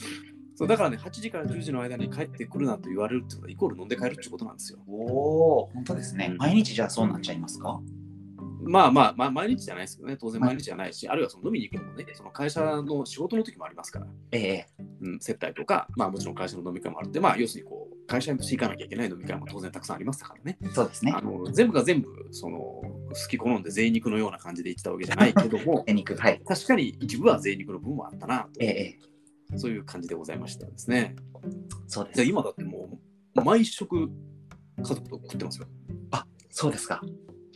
[0.56, 4.80] そうだからね、8時から10時の間に帰ってくるなと言われるってことは、イコール飲んで帰るっていうことなんですよ。
[4.88, 6.34] おお、本当ですね。
[6.38, 7.80] 毎日じゃあそうなっちゃいますか？
[8.67, 14.67] まあまあ、まあ、毎日じゃないですけどね、当然毎日じゃないし、あるいはその飲みに行くのもね、その会社の仕事の時もありますから、ええ
[15.01, 20.58] うん、接待とか、まあもちろん会社の飲み会もあって、まあ要するにこう、会社にとして行かなきゃいけない飲み会も当然たくさんありましたからね。
[20.73, 21.21] そうですねあ。
[21.21, 22.84] の全部が全部、その、好
[23.30, 26.41] き好んで贅肉のような感じで言ってたわけじゃないけども、 え肉、はい。
[26.45, 28.99] 確かに一部は贅肉の部分もあったなええ
[29.53, 31.15] えそういう感じでございましたですね。
[31.88, 32.27] そうですで。
[32.27, 32.89] 今だっても
[33.36, 34.10] う、毎食
[34.77, 35.67] 家族と食ってますよ。
[36.60, 37.03] そうですか。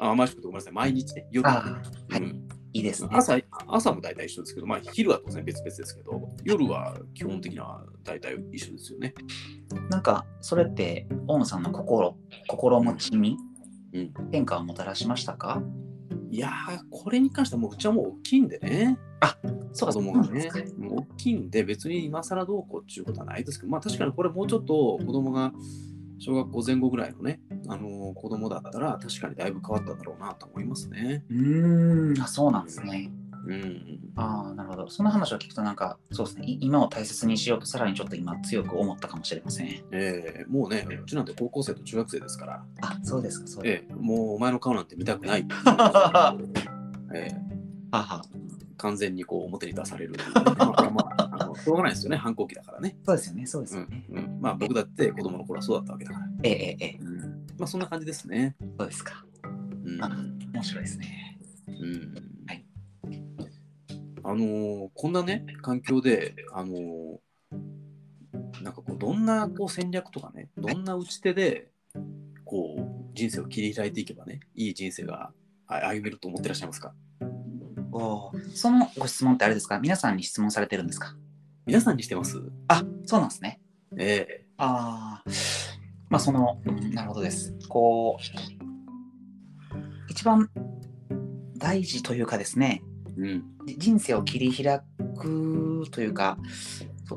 [0.02, 1.48] あ、毎食とごめんなさい、毎日ね、夜。
[1.48, 2.24] ああ、はい。
[2.24, 3.10] うんいいですね。
[3.12, 3.38] 朝
[3.68, 9.14] 朝も大体一緒ですけど、まあ、昼は当然別々ですけど、夜は基本的には大体一緒ですよね。
[9.90, 13.36] なんか、それって、大野さんの心、心持ちに
[13.94, 15.62] うん、変化をもたらしましたか？
[16.30, 18.98] いやー、これに関してはもううちはもう大きいんでね、
[19.74, 25.52] そうか子供がね大きいんで、別に今更どうこうっていうことはないですけど、まあ確かにこれもうちょっと子供が
[26.24, 31.24] 小学校前後ぐらいのね、あのー子供だったら確かにだいぶ変わっただろうなと思いますね。
[31.30, 33.10] うーん、あ、そうなんですね。
[33.48, 34.00] うん。
[34.16, 34.90] ああ、なるほど。
[34.90, 36.46] その話を聞くと、なんか、そうですね。
[36.46, 39.68] い今を大切にしようと、さらにちょっと今強く思ったかもしれません。
[39.92, 45.46] えーもうね、うちなんて高校生と中学生ですから、あ、そうですか、そうですえーもうお前の顔なんて見たくない。
[45.50, 46.64] えー
[47.92, 47.98] か。
[47.98, 48.22] はは。
[48.78, 50.16] 完全にこう表に出される。
[50.34, 50.42] ま
[50.78, 52.98] あまあ、あのしょうがないですよね、反抗期だからね。
[53.06, 54.06] そうですよね、そうですうんよね。
[54.10, 56.28] うん、まあ僕だって子供の頃はそうだったわけだから。
[56.44, 57.18] ええええええ、うん、
[57.58, 58.56] まあそんな感じですね。
[58.78, 59.26] そうですか。
[59.84, 60.10] うんあ
[60.54, 61.40] 面白いですね。
[61.68, 62.16] うん
[62.48, 62.66] はい
[64.24, 67.18] あのーこんなね、環境で、あのー
[68.62, 71.72] なんかこう、どんなこう戦略とかね、どんな打ち手で、
[72.46, 75.34] こう、人生を切り開いていけばね、いい人生が
[75.66, 76.94] あ歩めると思ってらっしゃいますか？
[77.92, 79.80] おーそのご質問ってあれですか？
[79.80, 81.16] 皆さんに質問されてるんですか？
[81.66, 82.42] 皆さんにしてます？
[82.68, 83.60] あ、そうなんですね。
[83.98, 85.30] ええああ、
[86.10, 87.54] まあその、うんなるほどです。
[87.68, 88.24] こう、
[90.10, 90.50] 一番
[91.58, 92.84] 大事というかですね、
[93.18, 93.44] うん。
[93.68, 94.80] じ人生を切り開
[95.18, 96.38] くというか、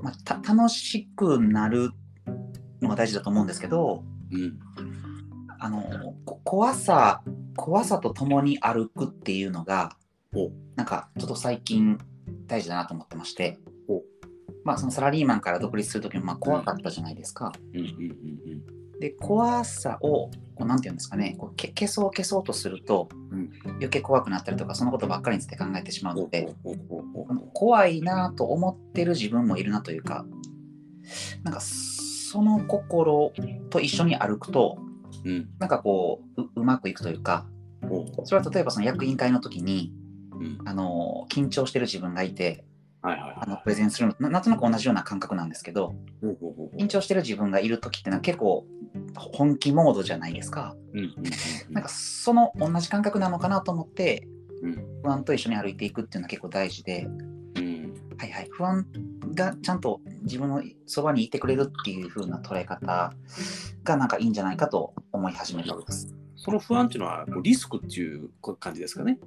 [0.02, 1.90] まあ、た楽しくなる
[2.80, 4.58] のが大事だと思うんですけど、うん。
[5.58, 7.22] あのこ怖さ、
[7.56, 10.03] 怖さと共に歩くっていうのがお、
[10.76, 11.98] なんかちょっと最近
[12.46, 14.02] 大事だなと思ってましてお、
[14.64, 17.52] まあそのサラリーマンから独立するときもまあ怖かったじゃないですか。
[19.00, 26.22] で怖さをこうなんていうんですかねこうけ消そう消そうとすると、うん余計怖くなったりとかそのことばっかりについて考えてしまううん。
[26.24, 26.54] ので
[27.52, 30.24] 怖いなと思ってる自分もいるなというか
[31.42, 33.32] なんかその心
[33.70, 34.78] と一緒に歩くと
[35.24, 35.48] うん。
[35.58, 37.46] なんかこうううまくいくというか
[37.82, 40.03] おそれは例えばその役員会の時にうん。
[40.64, 42.64] あの緊張してる自分がいて
[43.02, 46.26] はいはいはあのプレゼンするのななんとなく同じような感覚なんですけどい。
[46.26, 48.66] おおおお緊張してる自分がいる時ってのは結構
[49.14, 50.74] 本気モードじゃないですか。
[50.92, 51.24] うんうんうん
[51.70, 54.26] なんかその同じ感覚なのかなと思って
[54.62, 57.06] うん不安と一緒に歩いていくっていうのは結構大事で、
[57.56, 58.86] うんはいはい、不安
[59.34, 63.12] がちゃんと自分のそばにいてくれるっていう風な捉え方
[63.82, 66.14] がなんかいいんじゃないかと思い始めたんです。
[66.36, 69.18] その不安っていうのはリスクっていう感じですかね。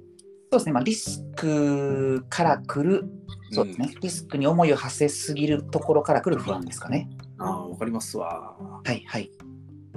[0.50, 3.04] そうですね、まあ、リスクから来る、
[3.50, 7.10] そうですね、リスクに思いを馳せすぎるところから来る不安ですかね。
[7.38, 8.56] ああ、わかりますわ。
[8.84, 9.30] はいはい。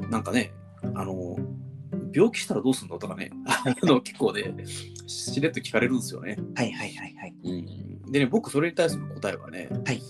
[0.09, 0.53] なんかね、
[0.95, 1.37] あの、
[2.13, 4.53] 病気したらどうすんのとかね、 あの結構ね、
[5.07, 6.37] しれっと聞かれるんですよね。
[6.55, 7.35] はいはいはいはい。
[7.43, 10.01] うん、でね、僕、それに対する答えはね、はい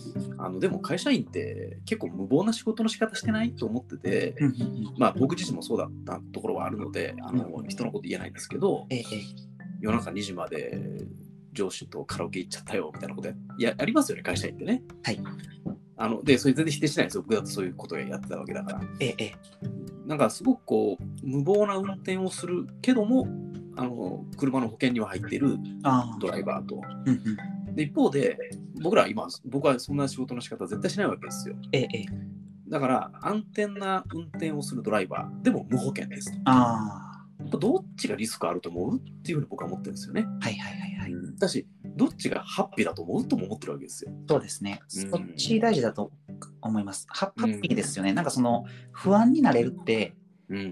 [0.44, 9.04] あのでも会社員って結構無謀な仕事の仕方してないと思ってて、うんうんうんまあ僕自身もそうだったところはあるので、あのうん人のこと言えないんですけど、えええ
[9.82, 10.80] 夜中2時まで
[11.54, 14.84] 上司とカラオケ行っちゃったよみたいなことややありますよね、会社員ってね。
[15.04, 15.20] はい。
[15.98, 17.24] あので、それ全然否定しないですよ。
[17.24, 18.82] 僕だとそういうことをやってたわけだから。
[19.00, 19.36] えええ
[20.08, 23.28] なんかすごくこう、無謀な運転をするけども、
[23.78, 26.82] あの車の保険には入っているああドライバーと。
[27.06, 27.38] うんうん
[27.76, 28.38] で一方で、
[28.82, 31.56] 僕らは今、僕はそんな仕事の仕方は絶対しないわけですよ。
[31.72, 32.06] ええええ
[32.68, 36.38] だから、安全な運転をするドライバーでも無保険ですと。
[36.46, 37.11] あ
[37.58, 40.26] どっちがリスクあると思うっていうふうに僕は思ってるんですよね。
[40.42, 41.36] あはいはいはいはい。
[41.38, 44.12] だし、どっちがハッピーだと思うとも思ってるわけですよ。
[44.28, 44.82] そうですね。
[44.96, 46.12] うんそっち大事だと
[46.62, 47.06] 思います。
[47.10, 48.14] ハハッピーですよね。
[48.14, 50.22] なんかその不安になれるって、うん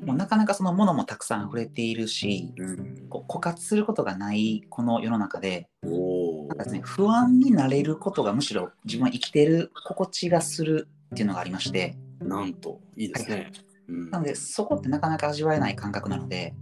[0.06, 13.52] もうなかなかそのものもたくさん溢れているし、うん、こう枯渇することがないこの世の中で、おなんかですね、不安になれることがむしろ自分は生きてる心地がするっていうのがありまして、なんと、いいですはいね。
[13.64, 13.69] うん
[14.12, 16.54] なのでそこってなかなか味わえない感覚なので、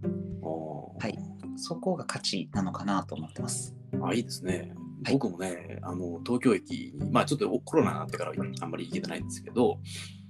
[1.00, 1.18] はい。
[1.58, 3.76] そこが価値なのかなと思ってます。
[4.02, 4.74] あいいですね。
[5.04, 5.14] はい。
[5.14, 9.80] 僕もね、あの東京駅に、まあちょっとコロナになってからあんまり行けてないんですけど、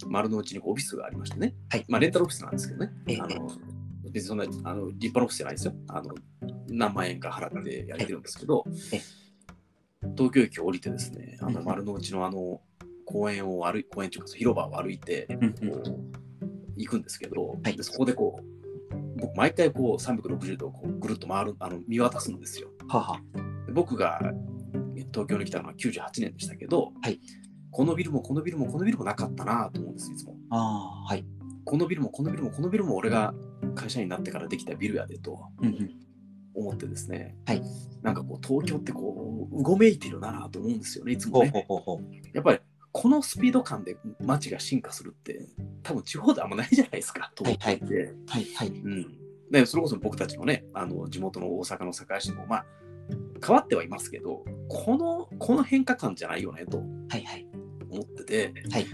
[0.08, 1.86] 丸の内にオフィスがありましてね、はい。
[1.88, 3.20] まあ、レンタルオフィスなんですけどね、ええ。
[3.22, 3.50] あの
[4.12, 5.74] 別にそんなあの立派なオフィスじゃないですよ。
[5.88, 6.16] あの
[6.70, 9.02] 何万円か払ってやれてるんですけど、え
[10.16, 11.66] 東京駅を降りてですね、あのうん。
[11.66, 12.62] 丸の内のあの
[13.06, 15.54] 公園を歩い、公園というか広場を歩いて、うんうん。
[15.54, 16.27] こう
[16.78, 17.76] 行くんですけど、はい。
[17.76, 18.58] でそこでこう、
[19.20, 22.70] 僕毎回こう360度こうぐるっと回る、あの見渡すんですよ。
[22.88, 23.22] はあは
[23.66, 24.20] で僕が
[25.12, 27.20] 東京に来たのは98年でしたけど、はい。
[27.72, 30.36] このビルもこのビルもこのビルもなかったなと思うんですいつも。
[30.50, 31.26] あはい。
[31.66, 33.34] このビルもこのビルもこのビルも俺が
[33.76, 35.38] 会社員になってからできたビルやでと
[36.56, 37.62] 思ってですね、はい。
[38.02, 41.50] なんかこう東京ってこううごめいてるなと思うんですよねいつもね。
[41.50, 42.16] ほうほうほう。
[42.34, 42.60] やっぱり
[43.00, 45.40] このスピード感で街が進化するって
[45.84, 48.70] 多分地方であんまないじゃないですか東京って、はいはい。
[48.70, 49.06] うん、
[49.52, 52.66] でそれこそ僕たちのねあの地元の大阪の堺市もまあ
[53.46, 57.48] 変わってはいますけどこのこの変化感じゃないよねとはいはい。
[57.92, 58.88] 思ってて、はい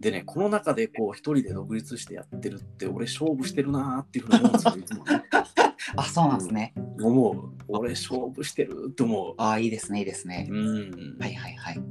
[0.00, 5.24] でねこの中でこう一人で独立してやってるって俺勝負してるなーっていうふうに思うんですよいつもね
[5.96, 6.74] あそうなんですね。
[7.00, 10.54] 思う俺勝負してるって思ああいいですねいいですねう。
[10.54, 11.82] うん、はいはいはい。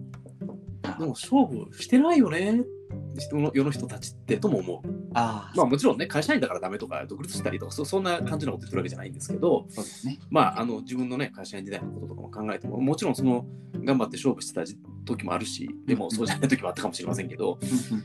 [0.81, 2.63] でも勝負してないよね。
[3.17, 4.89] 人の世の人たちってとも思う。
[5.13, 10.19] ああ、まあもちろんね会社員だからダメとか独立したりとかそそんな感じのこと言ってるわけじゃないんですけどそうですね。
[10.29, 17.57] まああの自分のね会社員時代のこととかも考えてももちろんその頑張って勝負してた時時もあるし、でもそうじゃない時もあったかもしれませんけど、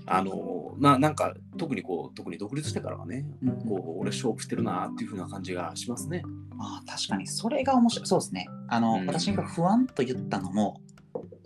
[0.06, 3.26] あのななんか特にこう特に独立してからはね、
[3.68, 6.22] こう俺勝負してるなっていう風な感じがしますね。
[6.58, 8.06] あー確かにそれが面白い。
[8.06, 8.46] そうですね。
[8.68, 9.06] あの、うん。
[9.06, 10.80] 私が不安と言ったのも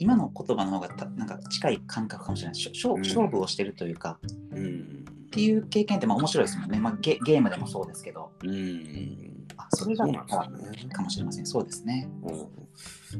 [0.01, 2.55] 今の言葉の方がたなんか近い感覚かもしれない。
[2.57, 3.01] しょ勝うん。
[3.03, 4.19] 勝負をしてるというか、
[4.51, 5.05] うん。
[5.27, 8.33] っていう経験ってまあ面白いですもんね、まあ、ゲゲームでもそうですけど。
[8.43, 9.47] うん。
[9.57, 10.35] あそれがそうなんです
[10.83, 10.95] よね。
[10.95, 11.47] かもしれません。
[11.47, 12.09] そうですね。
[12.23, 12.33] う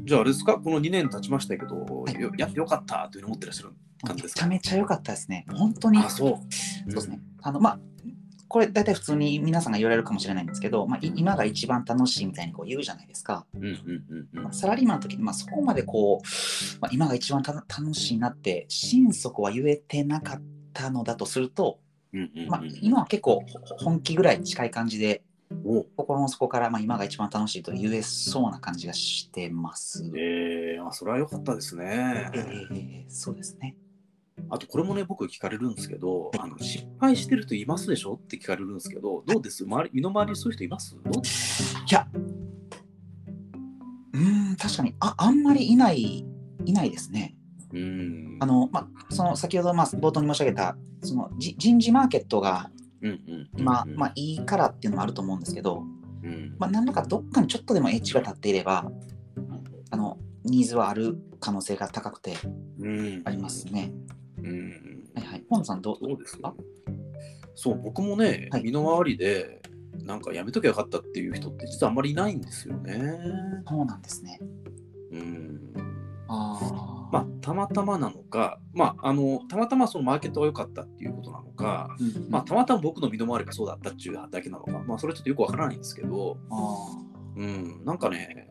[0.01, 0.05] ん。
[0.05, 2.15] じゃああれですか、この2年経ちましたけど、はい。
[2.19, 4.45] よやよかったというふうに思ってらっしゃる感じめちですか？
[4.45, 5.45] ゃめちゃ良かったですね。
[5.51, 5.99] 本当に。
[5.99, 6.29] あ、そう。
[6.31, 6.37] そ
[6.87, 7.21] うですね。
[7.43, 7.79] あの、まあ、
[8.51, 13.45] これ大体普通に皆さんが言われるかもしれないんですけど、まあ、い今が一番楽しいみたいにこう言うじゃないですか。
[13.55, 20.41] うんうんうんうんまあサラリーマンの時に、まあ、そこまでこう、まあ、今が一番た楽しいなって心底は言えてなかっ
[20.73, 21.79] たのだとすると、
[22.11, 23.45] うんうんうんまあ、今は結構
[23.77, 25.23] ほ本気ぐらいに近い感じで
[25.63, 30.11] お心の底から、まあ、今が一番楽しいと言えそうな感じがしてます。
[30.13, 32.37] えー、あそれは良かったですねえ。
[32.37, 33.77] ーそうですね。
[34.49, 39.63] あとこれもね、僕聞かれるんですけど、あの失敗してる人いますでしょって聞かれるんですけど、どうです？
[39.65, 40.95] 周り身の回りにそういう人います？
[40.95, 40.99] い
[41.93, 42.07] や、
[44.13, 46.25] うーん、確かにああんまりいない、
[46.65, 47.35] いないですね。
[47.71, 48.37] うーん。
[48.41, 52.71] あの、まあ、その先ほど、まあ、冒頭に申し上げた、そのじ人事マーケットが
[53.57, 55.83] まあ、いいからっていうのもあると思うんですけど、
[56.23, 56.55] うん。
[56.59, 58.91] まあ、何らかどっかにちょっとでもエッジが立っていれば、
[59.91, 62.35] あの、ニーズはある可能性が高くて
[62.79, 63.21] うん。
[63.25, 63.91] ありますね。
[63.93, 64.20] うん
[65.15, 65.43] はいはい。
[65.49, 66.53] 本野さん、どうそうですか？
[67.55, 69.61] そう、僕もね、はい身の回りで、
[70.03, 72.99] なんかやめときゃよかったっていう人って実はあんまりいないんですよね。
[73.67, 74.39] そうなんですね。
[75.11, 75.73] うん。
[76.27, 77.09] ああ。
[77.11, 86.97] まあ、たまたまなのか、まあ、あの、たまたまそのマーケットが良かったっていうことなのか、うんまあ、たまたま僕の身の回りがそうだったっていうだけなのか、まあ、それちょっとよくわからないんですけど、あ
[87.35, 88.47] うん、なんかね、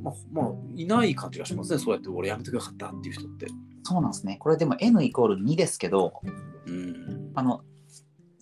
[0.00, 0.46] まあ、まあ、
[0.76, 3.48] いない感じがしますね、そうやって俺やめときゃよかったっていう人って。
[3.88, 4.36] ーそうなんですね。
[4.38, 6.20] これでも N イコール2ですけど、
[6.66, 7.32] うん。
[7.34, 7.62] あの、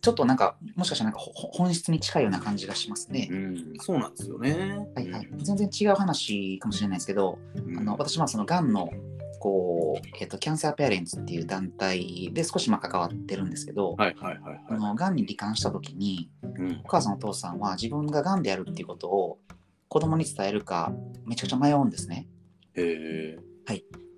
[0.03, 3.29] ちょっとなんか、もしかしたらなんか本質に近いような感じがしますね。
[3.31, 4.87] うん、そうなんですよね。
[4.95, 8.91] はいはい、全然違う話かもしれないですけど、うんあの私はそのがんの
[9.41, 16.31] こう、えっとキャンサーペアレンツっていう団体で少しまあ関わってるんですけど、はいはいはいあはのがんに罹患した時にい。
[16.43, 19.39] うんお母さんお父さんは自分ががんであるっていうことを
[19.89, 20.93] 子供に伝えるか
[21.25, 22.29] めちゃくちゃ迷うんですね。
[22.75, 23.39] へえ。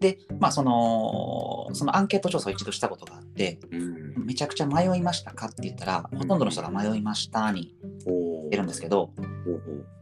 [0.00, 4.26] で、まあ、そのそのアンケート調査を一度したことがあってうん。
[4.26, 7.74] めちゃくちゃ迷いましたかって言ったらほとんどの人が迷いましたに
[8.06, 9.10] お出るんですけど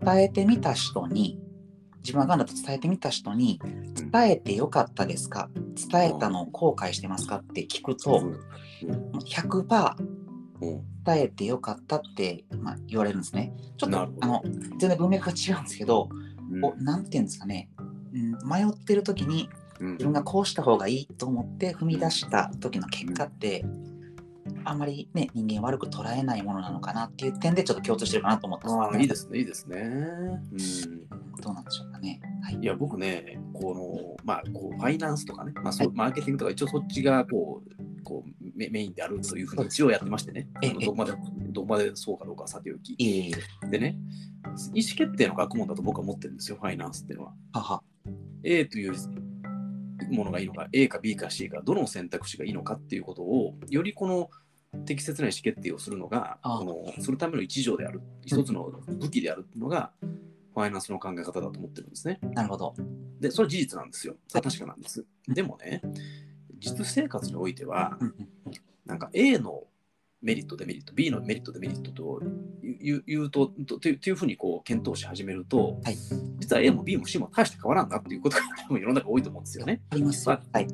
[0.03, 1.39] 伝えてみた人に
[1.99, 3.61] 自分はがんだと伝えてみた人に
[4.13, 5.49] 伝えてよかったですか？
[5.91, 8.23] 伝えたのを後悔してますかって聞くと
[8.83, 9.95] 100%
[10.61, 10.83] うん。
[11.05, 13.53] 伝えてよかったって、まあ、言われるんですね。
[13.77, 14.43] ちょっとあの
[14.79, 16.09] 全然文脈が違うんですけど、
[16.51, 16.61] うん。
[16.61, 17.69] こうなんていうんですかね、
[18.13, 23.65] うん、迷ってる時にうん自分がこうした方がいいと思って踏み出した時の結果って、
[24.65, 29.79] あんまりね人間悪く捉えないものなのかなっていう点でちょっと共通してるかなと思ってああ、いいですね、いいですね。
[29.79, 32.21] うんどうなんでしょうかね。
[32.43, 32.59] はい。
[32.61, 40.49] いや、僕ね、この、まあ、こうファイナンスとかね、まあそう、マーケティングとか、一応そっちがこう、こうメメインであるというふうに一応やってましてね、
[40.85, 41.13] どこまで、
[41.51, 42.97] どこまでそうかどうかはさておき。
[43.71, 43.97] でね、
[44.75, 47.35] 意思決定の学問だと僕は思ってるんですよ、ファイナンスっていうのは。
[47.53, 47.83] はは。
[48.45, 48.95] A という
[50.11, 54.31] ものがいいのか、A か B か C か、どの選択肢がいいのかっていうことを、よりこの
[54.85, 59.93] 適切な意思決定をするのが、このするための一助である、一つの武器であるのが、
[60.55, 62.19] ファイナンスの考え方だと思ってるんですね。
[62.33, 62.75] なるほど。
[63.21, 64.17] で、それは事実なんですよ。
[64.33, 65.05] 確かなんです。
[65.29, 65.83] でもね、
[66.59, 67.99] 実生活においては
[68.87, 69.65] なんか A の
[70.23, 72.21] メリット、デメリット、B のメリット、デメリットと
[72.63, 75.97] 言うと、とというふうにこう検討し始めると、はい
[76.39, 79.83] 実は A も B も C も大して変わらんなっていうことが 多分世の中多いと思うんですよね。
[79.91, 80.29] あります。
[80.29, 80.69] まはい。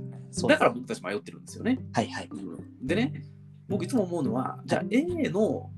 [0.48, 1.78] だから僕たち迷ってるんですよね。
[1.92, 2.30] はいはい。
[2.82, 3.24] でね、
[3.68, 5.70] 僕いつも思うのは、じゃあ A の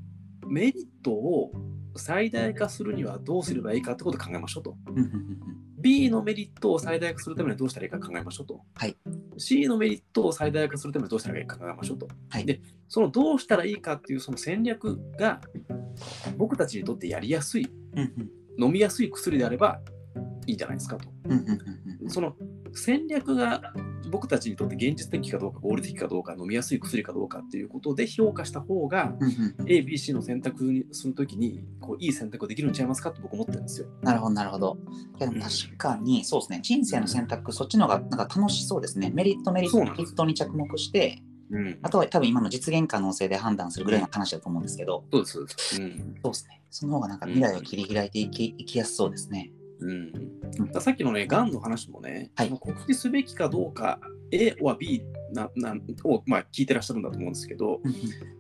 [0.47, 1.53] メリットを
[1.97, 4.77] 最大化するにはどうすればいいかってことを考えましょうと。
[5.79, 8.61] B のメリットを最大化するためにはどうしたらいいか考えましょうと。
[8.75, 8.97] はい、
[9.37, 12.09] C のメリットを最大化するためにはどうしたらいいか考えましょうと。
[12.31, 15.41] はいで、そのどうしたらいいかっていうその戦略が
[16.37, 19.81] 僕たちにとってやりやすい、うんうん飲みやすい薬であれば
[20.47, 21.09] いいんじゃないですかと。
[22.09, 22.37] その
[22.75, 23.73] 戦略が
[24.11, 29.15] 僕たちにとって現実的かどうか合理的かどうか飲みやすい薬かどうかっていうことで評価した方が
[29.67, 33.89] ABC の選択にするときにこういい選択ができるんちゃいますかって僕思ってるんですよ。
[34.03, 34.79] なるほど、なるほど。
[35.19, 39.11] でも確かに、そうですね、人生の選択、そっちの方がなんか楽しそうですね。
[39.15, 45.83] メリット、メリット、メリットに着目して、うん、あとは多分今の実現可能性で判断するぐらいの話だと思うんですけど、そうです。
[45.83, 46.63] うんそうですね。
[46.71, 49.53] その方がなんか未来を切り開いていきいきやすそうですね。
[49.85, 55.75] うん、さっきのね、がんの話もね、はい告知すべきかどうか、A は B なな
[56.05, 57.81] を、まあ、聞いてらっしゃるんだと思うんですけど、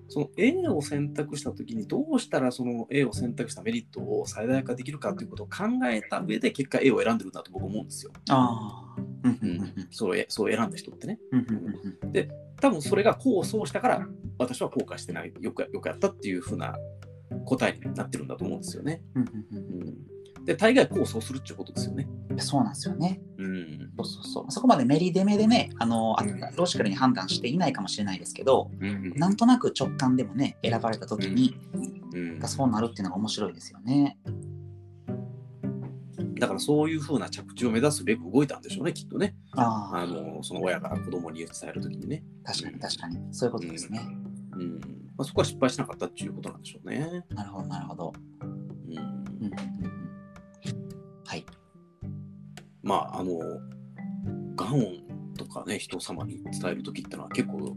[0.08, 8.12] その A を選択したときに、どうしたらその A を選択したメリットを最大化できるかということを考えた上で、結果 A を選んでるんだと僕思うんですよ。
[8.30, 9.00] ああ。
[9.24, 11.18] うんそうえそう選んだ人ってね。
[11.32, 12.28] うんうんうんうん
[12.60, 16.74] 多分それが功を奏したから、私は後悔してない、よくよくやったっていうふうな
[17.44, 19.02] 答えになってるんだと思うんですよね。
[19.14, 19.24] うん、
[20.44, 22.06] で、大概功を奏するっていうことですよね。
[22.38, 23.20] そうなんですよね。
[23.38, 23.92] うん。
[23.96, 24.50] そうそうそう。
[24.50, 31.56] そこまでメリデメでね、あの、あうんロジカルに判断していないかもしれないですけど、うんなんとなく直感でもね、選ばれた時に、
[32.12, 34.18] うんがそうなるっていうのが面白いですよね。
[36.38, 39.34] だからそういうふうな着地を目指すべく動いたんでしょうね、きっとね。
[39.52, 42.22] ああ、あのその親から子供に伝えるときにね。
[42.44, 43.18] 確かに確かに。
[43.30, 44.00] そういうことですね。
[44.56, 44.80] うん
[45.16, 47.24] まあ、そこは失敗しなかったっていうことなんでしょうね。
[47.30, 48.12] なるほど、なるほど。
[48.42, 49.93] うんうん。
[52.84, 53.38] まあ、あの、
[54.56, 57.76] がんとかね、人様に伝えるときってのは結構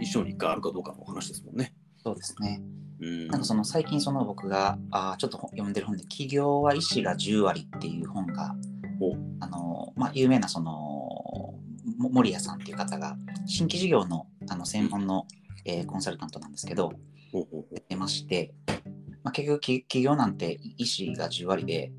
[0.00, 1.74] 一生に一回あるかどうかの話ですもんね。
[2.02, 2.62] そうですね。
[3.00, 3.28] うん。
[3.28, 8.54] なんかその最近その僕があーちょっと読んでる本で「企業は医師が10割」っていう本が
[9.00, 10.70] おあの、まあ、有名なその
[11.96, 13.16] も森谷さんっていう方が
[13.46, 15.26] 新規事業のあの専門の、
[15.64, 16.92] えーコンサルタントなんですけど
[17.88, 18.54] 出まして、
[19.22, 21.92] まあ、結局き企業なんて医師が10割で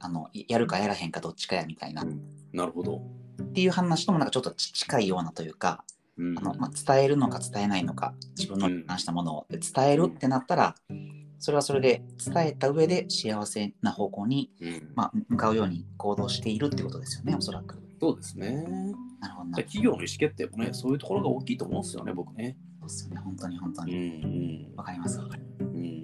[0.00, 2.20] あのやるかやらへんかどっちかやみたいなっうん
[2.52, 3.02] なるほど。
[3.54, 5.84] ていう話ともなんかちょっとち近いようなというか
[6.16, 10.74] うんあの、まあ、伝えるのか伝えないのか自分の話したものをで伝えるってなったら
[11.38, 17.80] それはそれで伝えた上で幸せな方向に、うんまあ、向かうように行動しているってことですよねおそらく。
[18.00, 18.64] そうですね。
[19.20, 22.56] なるほど企業の意思決定もね、そういうところが大きいと思うんですよね、僕ね。
[22.80, 24.72] そうですよね本当に本当うんに。
[24.74, 25.64] わかりますわかります。
[25.64, 25.99] うんはい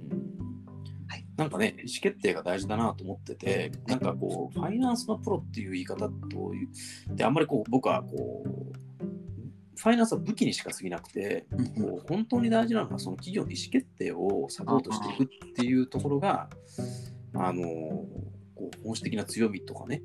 [1.36, 6.68] なんかね、意思決定が大事だなと思ってて、なんかこう、ファイナンスのプロっていう言い方という、
[7.14, 8.72] で、あんまりこう、僕はこう、
[9.78, 11.46] ファイナンスは武器にしか過ぎなくて、
[11.78, 16.48] こう本当に大事なのは、その企業の意思決定をサポートしていくっていうところが、
[17.34, 17.62] あの、
[18.54, 20.02] こう本質的な強みとかね、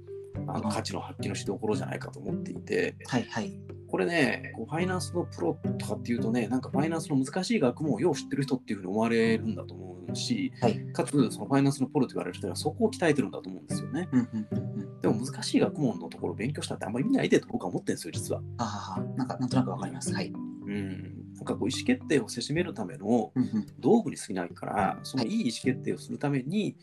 [0.48, 3.54] あのうん価値の発揮のしどころじゃないかと思っていて、はいはい。
[3.88, 14.08] これね、こうファイナンスのプロとかっていうとね、なんかファイナンスの難しい学問をよう知ってる人っていうふうに思われるんだと思うし、はいかつ、そのファイナンスのプロと言われる人はそこを鍛えてるんだと思うんですよね。
[14.12, 18.42] うんうんうんうんでも難しい学問のところを勉強したってあんまり意味ないでと僕は思ってるんですよ、実は。
[18.60, 20.14] ああ、なんかなんとなくわかります。
[20.14, 20.32] はい。
[20.32, 21.21] うん。
[21.42, 23.32] なんかこう意思決定をせしめるための
[23.80, 26.78] 道具に過ぎないから、そのいい意思決定をするために、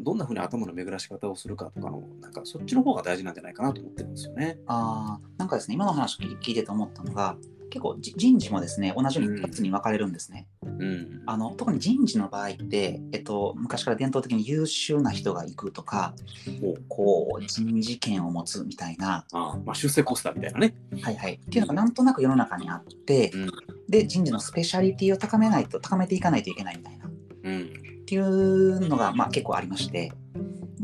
[0.00, 4.58] どんなふうに頭の巡らし方をするかとかの、なんかそっちの方が大事なんじゃないかなと思ってるんですよね。
[4.66, 7.36] ああ、なんかですね、今の話を聞聞いてて思ったのが、
[7.72, 10.46] 結構じ人事もですね、同じように2つに分かれるんですね。
[10.62, 11.22] うん。
[11.24, 16.14] あの特に人事の場合って、えっと、昔から伝統的に優秀な人が行くとか、
[16.62, 20.74] おこう人事権を持つみたいな、ああまあ、出世コスターみたいなね。
[21.00, 23.50] はいはい、っていうのがなんとなく世の中にあって、うん。
[23.88, 27.10] で人事のスペシャリティを高めないと高めていかないといけないみたいなっ
[27.44, 27.72] うん。
[28.04, 30.12] ていうのが、まあ、結構ありまして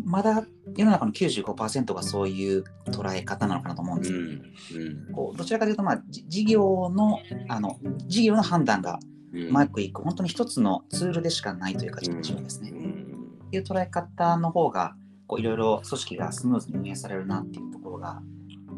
[0.04, 4.86] まだ世の中の95%がそういう捉え方なのかなと思うんですけど、うん。
[4.86, 5.12] うん。
[5.12, 8.98] こうどちらかというと、まあ、じ事業のあの事業の判断が
[9.32, 12.70] うまくいく、本当に一つのツールでしかないというか、うん人事はですね。
[12.70, 13.08] っうん
[13.50, 14.94] ていう捉え方の方が、
[15.26, 18.22] こういろいろ組織がスムーズに運営されるなっていうところが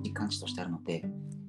[0.03, 1.03] 実感値としてあるので、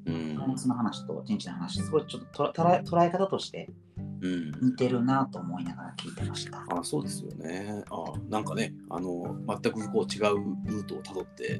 [0.05, 3.75] うんファイナンスの話と人事の話、すごいちょっと捉え捉え方としてうん
[4.21, 6.63] 似てるなと思いながら聞いてました。
[6.69, 7.83] あそうですよね。
[7.89, 11.59] あなんかね、あの全くこう違うルートをたどって、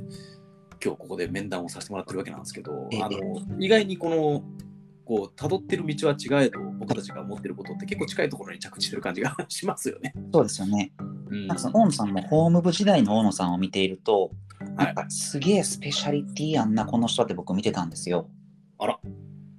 [0.84, 3.20] 今日ここで面談をさせてもらってるわけなんですけど、ええあの
[3.60, 4.44] 意外にこの、
[5.06, 10.14] こう辿ってる道は違えど、僕たちが思ってることって結構近いところに着地してる感じが しますよね。
[10.32, 10.94] そうですよね。
[11.00, 18.30] うんなんかその大野さんも法務部時代の大野さんを見ていると、はないんかすげえスペシャリティやんな、この人って僕見てたんですよ。
[18.78, 19.00] あら。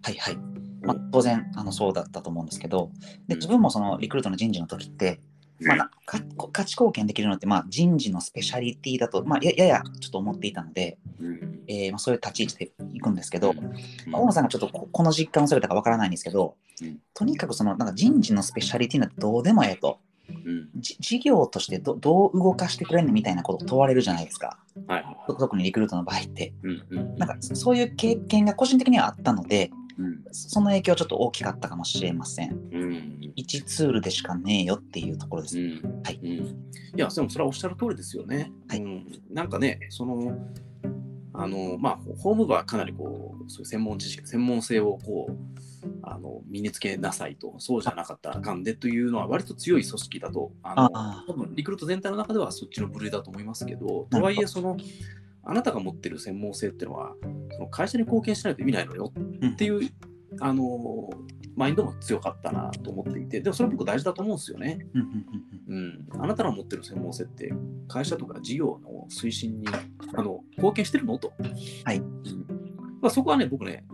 [0.02, 0.51] はいはい。
[0.82, 2.90] まあ、当然あのそうだったと思うんですけど、
[3.28, 5.20] で自分もそのリクルートの人事の時って、
[5.66, 6.20] まあ、なか
[6.52, 11.60] 価値貢献できるのって、まあ、人事のスペシャリティだと、まあ、やややちょっと思っていたので、うん。
[11.68, 13.56] えーまあ、そういう立ち位置でいくんですけど、うん。
[14.10, 16.98] まあ大野さんがちょっとここの実感をされたかわからないんですけど、うん。
[17.14, 20.68] とにかくそのなんか人事のスペシャリティなんてどうでもええと、うん。
[20.76, 26.52] じ事業としてどどう動かしてくれんねんみたいなことを問われるじゃないですか、はい特にリクルートの場合って。
[26.62, 32.52] うんうんなんかそういう経験が個人的にはあったので、うんその影響はちょっと大きかったかもしれません。
[32.72, 33.32] うん。
[33.36, 35.58] 1ツールでしかねえよっていうところです。
[35.58, 36.02] うん。
[36.04, 36.20] はい。
[36.22, 36.28] うん。
[36.28, 36.42] い
[36.96, 38.52] や、でもそれはおっしゃる通りですよね。
[38.68, 38.82] はい。
[38.82, 40.36] うん、なんかね、その、
[41.34, 45.52] あのまあ、法務部はかなりこうそういう専門知識、専門性をこう
[46.02, 54.76] あの身につけなさいと、そうじゃなかったらあかんでというのは、割と強い組織だと、あのあ多分リクルート全体の中ではそっちの部類だと思いますけど、とはいえ、その
[55.44, 57.14] あなたが持ってる専門性っていうのは、
[57.52, 59.12] その会社に貢献しないと意味ないのよ。
[59.52, 59.90] っていう、
[60.40, 61.10] あの
[61.54, 64.86] マインドも強かったなと思っていて、でもそれ僕大事だと思うんですよね。
[64.94, 65.08] うんうん
[65.68, 66.08] うんうん。
[66.14, 67.52] うん、あなたの持ってる専門性って
[67.88, 69.66] 会社とか事業の推進に
[70.14, 71.32] あの貢献してるのと、
[71.84, 71.98] はい。
[71.98, 72.06] うん。
[73.00, 73.84] まあ、そこはね僕ね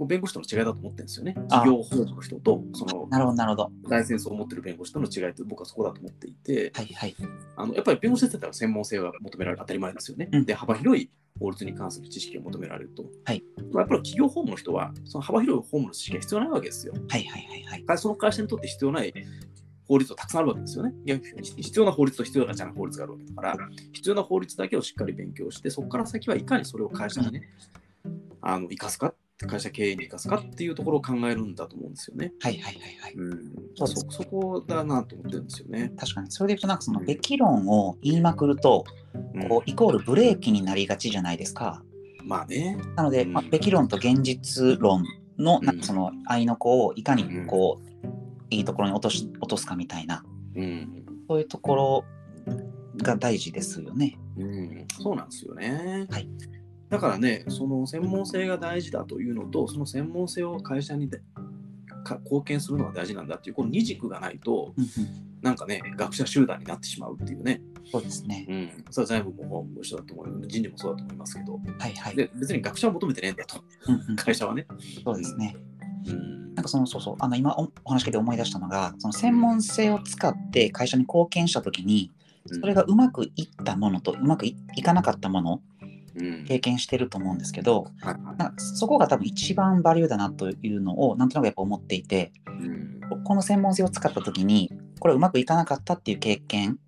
[0.00, 3.70] 弁護士との違いだと思ってるんですよねあ事業法務の人とそのなるほど、なるほど。
[3.88, 7.16] ライセンスを持ってる弁護士との違いって僕はそこだと思っていてはいはい。
[7.56, 13.42] あのやっぱり弁護士って言ったら専門性が求められる当たり前ですよね、うんで幅広い法律に関する知識を求められると、はい
[13.72, 17.84] まあやっぱり企業法務の人はその幅広い法務の知識が必要ないわけですよはいはいはいはい。
[17.84, 19.12] 会その会社にとって必要ない
[19.86, 20.94] 法律はたくさんあるわけですよね。
[21.04, 27.42] 必要な法律と必要なじゃない法律があるわけだから、必要な法律だけをしっかり勉強して、そこから先はいかにそれを会社にね、
[28.40, 29.14] あの生かすか、
[29.46, 32.32] 会社経営に生かすかっていうところを考えるんだと思うんですよね。
[32.40, 33.14] はいはいはいはい。
[33.14, 35.92] うん、そそそこだなと思ってるんですよね。
[35.96, 36.30] 確かに。
[36.30, 38.84] それで言うと、なんかその、べき論を言いまくると、
[39.34, 41.82] うんこう、イコールブレーキになりがちじゃないですか。
[42.22, 42.78] まあね。
[42.96, 45.04] なので、うんまあ、べき論と現実論
[45.36, 47.94] の、うんなんかその、愛の子をいかにうんこう、
[48.50, 50.24] いいところに落とし落とすかみたいな、
[50.54, 52.04] うん、そういうところ
[52.98, 54.18] が大事ですよね。
[54.36, 56.06] うん、そうなんですよね。
[56.10, 56.28] はい
[56.94, 61.20] だからね、その専門性が大事だというのと、その専門性を会社にで
[62.04, 64.74] か貢献するのが大事なんだっていう、この二軸がないと、
[65.42, 68.46] なんかね、学者集団になってしまうっていうね、そうですね。
[68.48, 72.16] うん、それは財務も一緒だと思うよ、人事もそうだと思いますけど、はいはい。
[72.16, 74.66] で別に学者を求めてねえんだと、うんうん会社はね。
[75.04, 75.56] そうですね。
[76.06, 82.12] うんなんかそのそうそうあの今おお話聞いて思い出したのがその専門性を使って会社に貢献した時に
[82.46, 85.60] それがうまくいったものとうまくいいかなかったものうん
[86.46, 88.22] 経験してると思うんですけどはいはい。
[88.24, 93.00] なんかそこが多分一番バリューだなというのをなんとなくやっぱ思っていてうん。
[93.24, 96.78] この専門性を使った時にこれうまくいかなかったっていう経験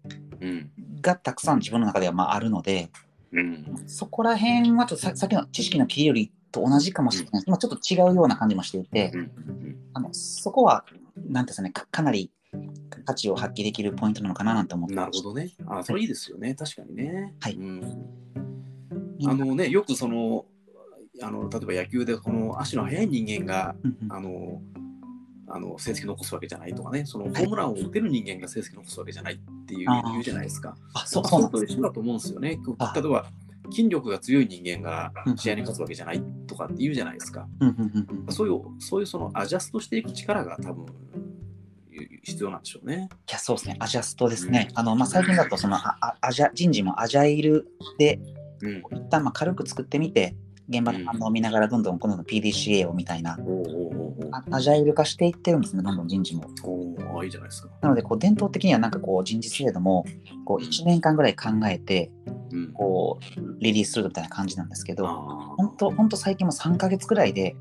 [0.40, 0.70] うん。
[1.00, 2.90] がたくさん自分の中ではまああるので
[3.32, 3.82] うん。
[3.86, 7.44] そこら辺はちょっとささっきの知識の切りよりと同じかもしれない。
[7.46, 9.30] まあ、ちょっと違うような感じもしていて、うん。
[9.92, 10.84] あのそこは、
[11.16, 12.30] なんていうんですかねか、かなり
[13.04, 14.94] 価値を発揮できるポイントなのかななんて思って。
[14.94, 15.50] なるほどね。
[15.66, 16.54] あ、それいいですよね。
[16.54, 17.34] 確かにね。
[17.40, 17.54] はい。
[17.54, 18.45] うん
[19.24, 20.46] あのね、よくその、
[21.22, 24.60] あの例えば野球でこの足の速い人間がうんうんあの
[25.48, 30.76] あの成績残すわけじゃないとかね、そのホームランを打てる人間が成績残すわけじゃないっていう言うじゃないですか。
[30.92, 32.58] あ、そうまあそうと一緒だと思うんですよね。
[32.78, 33.26] あ例えば
[33.70, 37.46] 筋力が強い人間がうん試合に勝つわけじゃないとかって言うじゃないですか。
[37.60, 40.86] うんうんうんうんいそういうそういうそのアジャストしていく力が多分
[42.22, 43.08] 必要なんでしょうね。
[43.30, 44.68] や、そうですね、アジャストですね。
[44.74, 48.18] あのまあ、最近だとそのああアジャ人事もアジャイルで、
[48.60, 48.82] うん。
[48.98, 50.36] 一旦まあ軽く作ってみて、
[50.68, 53.38] 現場の反応を見ながらどんどん今度の PDCA をみたいな、
[54.50, 56.46] アジャイル化していってるんですね、どんどん人事も。
[57.14, 57.68] おいいじゃないですか。
[57.80, 60.04] なので、こう伝統的にはなんかこう人事制度も
[60.44, 62.10] こう1年間ぐらい考えて、
[62.52, 62.72] うん。
[62.72, 67.56] こうリリースするみたいな感じなんですけど、あ本当本当最近も3ヶ月くらいで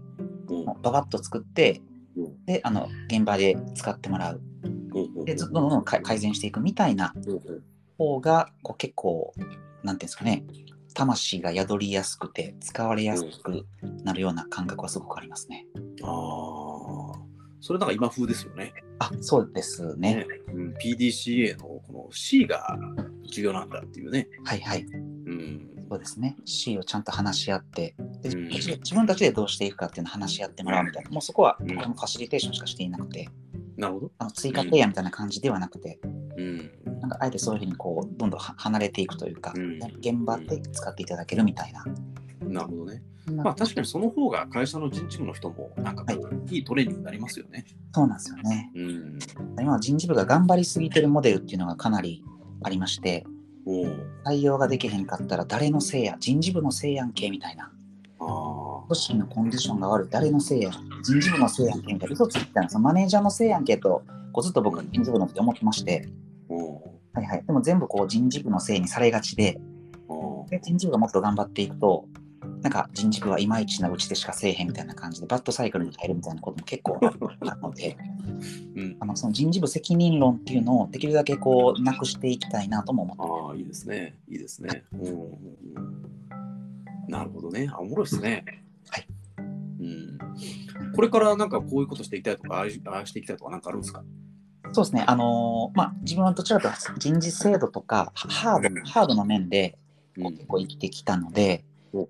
[0.47, 1.81] ーもうババッと作って、
[2.17, 4.41] うんで、あの現場で使ってもらう。
[5.25, 7.13] で、ずどんどんどん改改善していくみたいな
[7.97, 9.33] 方が、こう結構、
[9.83, 10.45] なんていうんですかね、
[10.95, 13.65] 魂が宿りやすくて、使われやすく
[14.03, 15.67] なるような感覚はすごくありますね。
[16.01, 17.19] ああ、
[17.61, 18.73] それなんか今風ですよね。
[18.99, 20.25] あ、そうですね。
[20.53, 22.77] うん、PDCA のこの C が
[23.31, 24.27] 重要なんだっていうね。
[24.45, 24.83] はいはい。
[24.83, 25.69] うん。
[25.89, 26.35] そうですね。
[26.45, 33.27] C をちゃんと話し合って、でうん自自分たちでどうしていくかっていうのを話し合ってもらうみたいな、もうそこは、うんファシリテーションしかしていなくて、
[33.77, 34.11] なるほど。
[34.17, 35.99] あの追加提案みたいな感じではなくて、
[36.37, 36.71] うん。
[37.05, 41.85] なんかあえてそういうふうにこうどんどんは離れていくというか、うん現場で使っていただけるみたいな。
[42.41, 43.03] なるほどね。
[43.27, 47.65] ままあ確かにその方が会社の人事部の人もなんかこう、い、いトレーニングになりますよね。
[47.93, 48.71] そうなんですよね。
[48.75, 49.19] うん。
[49.59, 52.23] 今は人事部が頑張りすぎてるモデルっていうのがかなり
[52.63, 53.25] ありまして、
[53.65, 53.85] おお。
[54.25, 57.71] 採用ができへんかったら誰のせいや、人事部のせいやんけみたいな。
[58.19, 58.87] ああ。
[58.87, 60.71] 組織のコンディションが悪い、誰のせいや、
[61.03, 62.13] 人事部のせいやんけみたいな。
[62.13, 62.79] 嘘ついてたんですよ。
[62.79, 66.07] マネージャーのせいやんけと、こうずっと僕は人事部の時思ってまして。
[67.15, 67.43] はいはい。
[67.45, 69.59] でも全部こう人事部のせいにされがちで。
[70.49, 72.07] で人事部がもっと頑張っていくと、
[72.61, 77.97] なんか人事部はいまいちなうちでしかせえへんみたいな感じで、バッドサイクルに入るみたいなことも結構あるので、
[78.75, 78.97] うん。
[78.99, 84.15] あのその人事部責任論っていうのをできるだけこうなくしていきたいなとも思ってああ、いいですね。
[84.29, 84.83] いいですね。
[84.93, 85.15] うん。
[87.07, 87.67] なるほどね。
[87.71, 88.45] あ、おもろいですね。
[88.89, 89.07] はい。
[89.79, 90.17] うん。
[90.93, 94.03] これからなんかこういうことしていきたいとか、ああああしていきたいとかなんかあるんですか？
[94.75, 98.83] そうですね、あのーまあ、自分はどちらかというと人事制度とかハハードうん。
[98.83, 99.77] ハードの面で
[100.17, 101.63] 結構生きてきたので、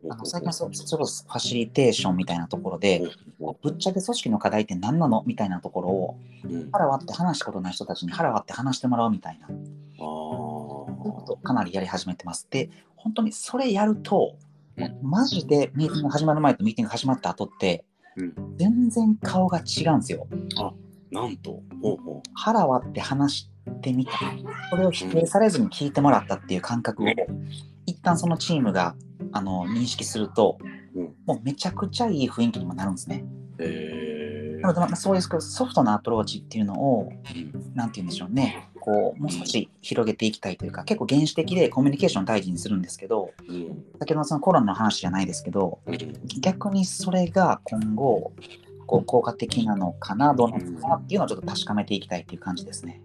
[0.10, 3.04] あの最近はそそれこそファシリテーションみたいなところで、
[3.40, 6.72] ほぶっちゃけ組織の課題って何なのみたいなところをううん。
[6.72, 9.50] 腹割って話したことない人たちに腹割って話してもらうみたいな、あ
[10.00, 12.48] そういうこーとをかなりやり始めてます。
[12.50, 14.38] で、本当にそれやると、
[14.76, 14.98] うん。
[15.04, 17.86] マジでミーティング始まる前とミーティング始まった後って、
[18.16, 18.34] うん。
[18.58, 20.28] 全然顔が違うんですよ。
[21.16, 23.50] なんと、ほうほ腹割って話し
[23.82, 24.12] てみた。
[24.70, 27.08] それを否定されずに聞いてもらったっていう感覚を
[27.86, 28.96] 一旦そのチームが
[29.32, 30.58] あの認識すると、
[30.96, 31.14] うん。
[31.26, 33.26] もうめちゃくちゃいい雰囲気にもなるんですね。
[33.58, 33.64] う。
[33.64, 38.70] へなので、まあ、そういうソフトなアプローチっていうのをーなんて言うんでしょうね。
[38.80, 43.84] こうもう少し広げていきたいというか結構原始的でコミュニケーションを大事にするんですけどうん。
[44.00, 45.98] 先ほどのそのコロナの話じゃないですけどうん。
[46.40, 48.32] 逆にそれが今後
[48.86, 53.02] こう効果的なのかなどうなのかなっていうのをちょっと確かめていきたいっていう感じですね。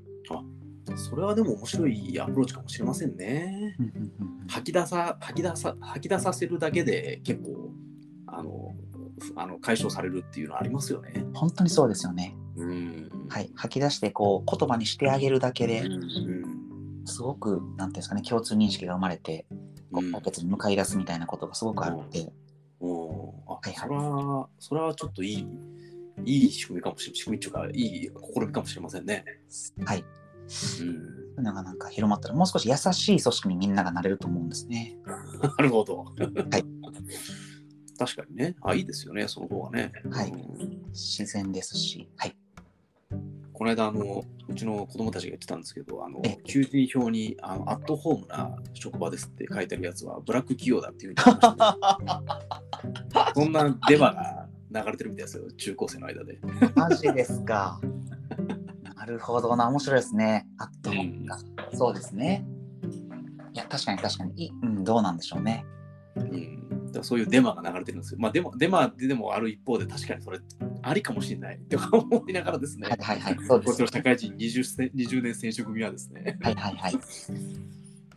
[0.97, 3.77] それはでも面白いアプローチかもしれませんね。
[3.79, 4.13] うんうんうん
[4.43, 7.71] うん吐き出さ吐き出さ吐き出させるだけで結構
[8.27, 8.75] あの
[9.21, 11.25] ふあの解消されるっていうのはありますよね。
[11.35, 12.35] 本当にそうですよね。
[12.57, 13.09] うん。
[13.29, 19.47] はい、吐き出してこう言葉にしてあげるだけでうんすごくなんていうんですかね共通認識が生まれて
[19.93, 22.33] 解決に向かい出すみたいなことがすごくあるので、うん。
[22.83, 25.47] あ、はいはいそれはそれはちょっといい
[26.25, 29.25] いい仕組みかもしれ仕組みっていうかいい試みかもしれませんね。
[29.85, 30.07] はい、うん。
[30.49, 30.91] そうい
[31.39, 34.99] うのがなんか広まったらもう少し優しい組織にみんながなれると思うんですね。
[35.07, 36.05] なるほど。
[36.05, 36.13] は
[36.59, 36.65] い。
[37.99, 38.57] 確かにね。
[38.63, 39.93] あ、いいですよね、その方がね。
[40.11, 42.37] はいうん自然ですし、はい、
[43.61, 51.37] この間あの、うちの子供たちが言ってたんですけど、あのえ求人票にあのアットホームな職場ですって書いてあるやつはブラック企業だっていうふうに
[53.37, 56.39] そんなデマが流れてるみたいですよ、中高生の間で。
[56.75, 57.79] マジですか。
[58.97, 60.49] なるほどな、面白いですね。
[60.57, 61.29] あと、うん
[61.75, 62.47] そうですね。
[63.53, 65.67] いや、確かに確かに、いうん、どうなんでしょうね。
[66.17, 68.21] うん、そういうデマが流れてるんですよ。
[68.21, 70.39] まあ、デマデマででもある一方で確かにそれ
[70.83, 73.87] ありかもしれないって思いながらですね、はいはいはい、そうですこっちの。
[73.87, 76.95] 社会人 20, せ20年転職組はですね、はいはいはい。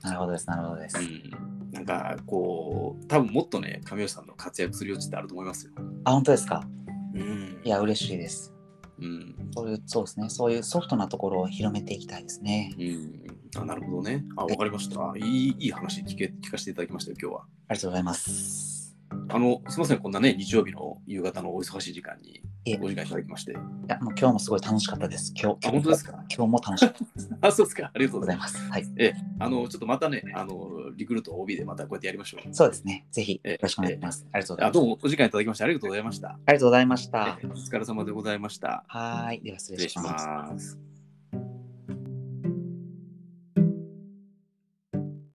[0.02, 0.98] なるほどです、なるほどです。
[1.00, 5.74] うん、なんかこう、多分もっとね、神吉さんの活躍する余地ってあると思いますよ。
[6.04, 6.68] あ、本当ですか？
[7.16, 8.54] うんいや、嬉しいです。
[9.00, 10.30] うんそういう、そうですね。
[10.30, 12.74] そういうソフトなところを広めていきたいですね。
[12.78, 14.24] うん、あなるほどね。
[14.36, 15.14] あ、わかりました。
[15.18, 17.42] いいいい話聞け聞かせていただきましたよ、今日は。
[17.42, 18.96] ありがとうございます。
[19.30, 23.52] あの、すみません、こんなね、日曜日の夕方のお忙しい時間にいえお時間いただきまして。
[23.52, 23.56] い
[23.90, 25.34] や、もう今日もすごい楽しかったです。
[25.36, 26.14] 今日、あ、本当ですか？
[26.34, 27.30] 今日も楽しかったです。
[27.42, 27.92] あそうですか。
[27.94, 28.58] ありがとうございます。
[28.72, 28.86] はい。
[28.86, 28.94] す。
[28.98, 32.54] ええ、あの、ちょっとまたね、あの、リクルート OB でまたこうやってやりましょう。
[32.54, 33.06] そうですね。
[33.12, 34.26] ぜひ、ええよろしくお願いします。
[34.32, 34.80] ありがとうございあ、ます。
[34.80, 36.28] どうもお時間いただきましてありがとうございました。
[36.30, 37.46] ありがとうございましたえ。
[37.46, 38.86] えお疲れ様でございました。
[38.88, 39.42] はーい。
[39.44, 39.98] では失失礼し。
[40.00, 40.93] ます。